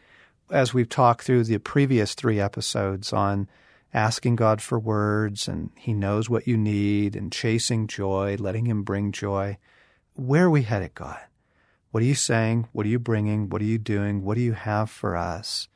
as 0.50 0.74
we've 0.74 0.88
talked 0.88 1.22
through 1.22 1.44
the 1.44 1.58
previous 1.58 2.14
three 2.14 2.40
episodes 2.40 3.12
on 3.12 3.48
asking 3.92 4.36
God 4.36 4.60
for 4.60 4.78
words 4.78 5.48
and 5.48 5.70
He 5.76 5.92
knows 5.92 6.28
what 6.28 6.46
you 6.46 6.56
need 6.56 7.16
and 7.16 7.32
chasing 7.32 7.86
joy, 7.86 8.36
letting 8.38 8.66
Him 8.66 8.82
bring 8.82 9.12
joy. 9.12 9.58
Where 10.14 10.46
are 10.46 10.50
we 10.50 10.62
headed, 10.62 10.94
God? 10.94 11.20
What 11.90 12.02
are 12.02 12.06
you 12.06 12.14
saying? 12.14 12.68
What 12.72 12.86
are 12.86 12.90
you 12.90 12.98
bringing? 12.98 13.48
What 13.48 13.62
are 13.62 13.66
you 13.66 13.78
doing? 13.78 14.22
What 14.24 14.36
do 14.36 14.42
you 14.42 14.52
have 14.52 14.90
for 14.90 15.16
us? 15.16 15.68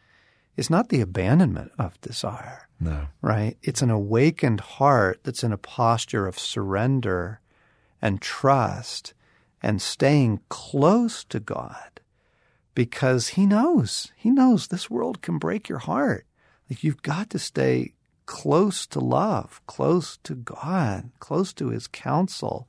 It's 0.56 0.70
not 0.70 0.88
the 0.88 1.00
abandonment 1.00 1.72
of 1.78 2.00
desire 2.00 2.68
No. 2.84 3.08
right? 3.22 3.56
It's 3.62 3.80
an 3.80 3.90
awakened 3.90 4.60
heart 4.60 5.20
that's 5.24 5.42
in 5.42 5.52
a 5.52 5.58
posture 5.58 6.26
of 6.26 6.38
surrender 6.38 7.40
and 8.02 8.20
trust 8.20 9.14
and 9.62 9.80
staying 9.80 10.40
close 10.50 11.24
to 11.24 11.40
God 11.40 12.00
because 12.74 13.28
He 13.28 13.46
knows. 13.46 14.12
He 14.16 14.30
knows 14.30 14.66
this 14.66 14.90
world 14.90 15.22
can 15.22 15.38
break 15.38 15.66
your 15.66 15.78
heart. 15.78 16.26
Like 16.68 16.84
you've 16.84 17.00
got 17.00 17.30
to 17.30 17.38
stay 17.38 17.94
close 18.26 18.86
to 18.88 19.00
love, 19.00 19.62
close 19.66 20.18
to 20.24 20.34
God, 20.34 21.10
close 21.20 21.54
to 21.54 21.70
His 21.70 21.86
counsel. 21.86 22.68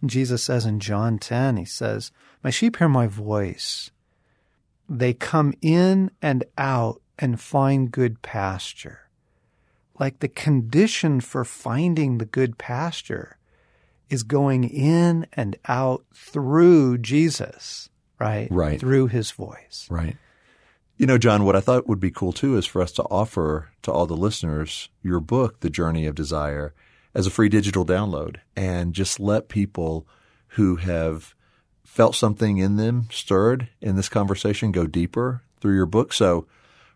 And 0.00 0.10
Jesus 0.10 0.42
says 0.42 0.66
in 0.66 0.80
John 0.80 1.18
10, 1.20 1.58
He 1.58 1.64
says, 1.64 2.10
My 2.42 2.50
sheep 2.50 2.78
hear 2.78 2.88
my 2.88 3.06
voice. 3.06 3.92
They 4.88 5.14
come 5.14 5.54
in 5.62 6.10
and 6.20 6.44
out 6.58 7.00
and 7.16 7.40
find 7.40 7.92
good 7.92 8.20
pasture 8.20 9.03
like 9.98 10.18
the 10.18 10.28
condition 10.28 11.20
for 11.20 11.44
finding 11.44 12.18
the 12.18 12.24
good 12.24 12.58
pasture 12.58 13.38
is 14.10 14.22
going 14.22 14.64
in 14.64 15.26
and 15.32 15.56
out 15.66 16.04
through 16.14 16.98
Jesus, 16.98 17.88
right? 18.18 18.48
Right. 18.50 18.78
Through 18.78 19.08
his 19.08 19.30
voice. 19.30 19.86
Right. 19.90 20.16
You 20.96 21.06
know, 21.06 21.18
John, 21.18 21.44
what 21.44 21.56
I 21.56 21.60
thought 21.60 21.88
would 21.88 22.00
be 22.00 22.10
cool 22.10 22.32
too 22.32 22.56
is 22.56 22.66
for 22.66 22.80
us 22.80 22.92
to 22.92 23.02
offer 23.04 23.70
to 23.82 23.92
all 23.92 24.06
the 24.06 24.16
listeners 24.16 24.88
your 25.02 25.20
book, 25.20 25.60
The 25.60 25.70
Journey 25.70 26.06
of 26.06 26.14
Desire, 26.14 26.72
as 27.14 27.26
a 27.26 27.30
free 27.30 27.48
digital 27.48 27.84
download 27.84 28.36
and 28.56 28.92
just 28.92 29.18
let 29.18 29.48
people 29.48 30.06
who 30.48 30.76
have 30.76 31.34
felt 31.84 32.14
something 32.14 32.58
in 32.58 32.76
them 32.76 33.08
stirred 33.10 33.68
in 33.80 33.96
this 33.96 34.08
conversation 34.08 34.72
go 34.72 34.86
deeper 34.86 35.42
through 35.60 35.74
your 35.74 35.86
book. 35.86 36.12
So, 36.12 36.46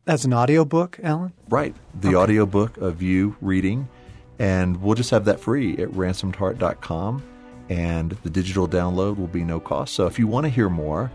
As 0.08 0.24
an 0.24 0.32
audiobook, 0.32 0.98
Allen? 1.02 1.34
right, 1.50 1.74
the 2.00 2.16
audiobook 2.16 2.78
of 2.78 3.02
you 3.02 3.36
reading, 3.42 3.86
and 4.38 4.80
we'll 4.80 4.94
just 4.94 5.10
have 5.10 5.26
that 5.26 5.38
free 5.38 5.76
at 5.76 5.90
ransomedheart.com. 5.90 7.22
And 7.68 8.12
the 8.22 8.30
digital 8.30 8.66
download 8.66 9.18
will 9.18 9.26
be 9.26 9.44
no 9.44 9.60
cost. 9.60 9.92
So 9.92 10.06
if 10.06 10.18
you 10.18 10.26
want 10.26 10.44
to 10.44 10.50
hear 10.50 10.70
more, 10.70 11.12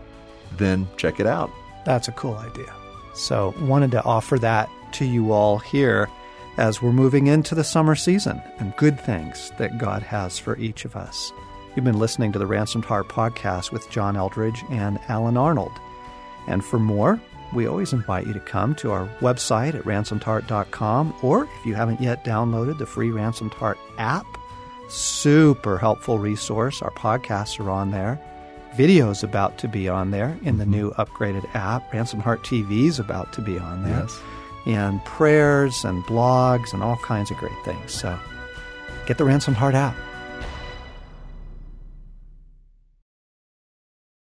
then 0.56 0.86
check 0.96 1.18
it 1.18 1.26
out. 1.26 1.50
That's 1.84 2.06
a 2.06 2.12
cool 2.12 2.36
idea. 2.36 2.72
So, 3.14 3.52
wanted 3.62 3.90
to 3.90 4.04
offer 4.04 4.38
that 4.38 4.70
to 4.92 5.04
you 5.04 5.32
all 5.32 5.58
here 5.58 6.08
as 6.56 6.80
we're 6.80 6.92
moving 6.92 7.26
into 7.26 7.56
the 7.56 7.64
summer 7.64 7.96
season 7.96 8.40
and 8.58 8.76
good 8.76 9.00
things 9.00 9.50
that 9.58 9.78
God 9.78 10.02
has 10.02 10.38
for 10.38 10.56
each 10.58 10.84
of 10.84 10.94
us. 10.94 11.32
You've 11.74 11.84
been 11.84 11.98
listening 11.98 12.30
to 12.30 12.38
the 12.38 12.46
Ransomed 12.46 12.84
Heart 12.84 13.08
podcast 13.08 13.72
with 13.72 13.90
John 13.90 14.14
Eldredge 14.14 14.62
and 14.70 15.00
Allen 15.08 15.36
Arnold. 15.36 15.72
And 16.46 16.64
for 16.64 16.78
more, 16.78 17.20
we 17.54 17.66
always 17.66 17.92
invite 17.92 18.26
you 18.26 18.32
to 18.32 18.40
come 18.40 18.74
to 18.76 18.90
our 18.90 19.06
website 19.20 19.74
at 19.74 19.84
ransomedheart.com 19.84 21.14
or 21.22 21.44
if 21.44 21.66
you 21.66 21.74
haven't 21.74 22.00
yet 22.00 22.24
downloaded 22.24 22.78
the 22.78 22.86
free 22.86 23.10
Ransomed 23.10 23.54
Heart 23.54 23.78
app, 23.98 24.26
super 24.88 25.78
helpful 25.78 26.18
resource. 26.18 26.82
Our 26.82 26.90
podcasts 26.92 27.58
are 27.64 27.70
on 27.70 27.90
there. 27.90 28.20
video's 28.74 29.22
about 29.22 29.56
to 29.58 29.68
be 29.68 29.88
on 29.88 30.10
there 30.10 30.36
in 30.42 30.58
the 30.58 30.64
mm-hmm. 30.64 30.72
new 30.72 30.90
upgraded 30.92 31.48
app. 31.54 31.92
Ransom 31.92 32.20
Heart 32.20 32.42
TV's 32.42 32.98
about 32.98 33.32
to 33.34 33.40
be 33.40 33.58
on 33.58 33.84
there. 33.84 34.00
Yes. 34.00 34.20
And 34.66 35.04
prayers 35.04 35.84
and 35.84 36.02
blogs 36.04 36.72
and 36.72 36.82
all 36.82 36.96
kinds 36.96 37.30
of 37.30 37.36
great 37.36 37.52
things. 37.64 37.92
So 37.92 38.18
get 39.06 39.18
the 39.18 39.24
Ransom 39.24 39.54
Heart 39.54 39.74
app. 39.74 39.96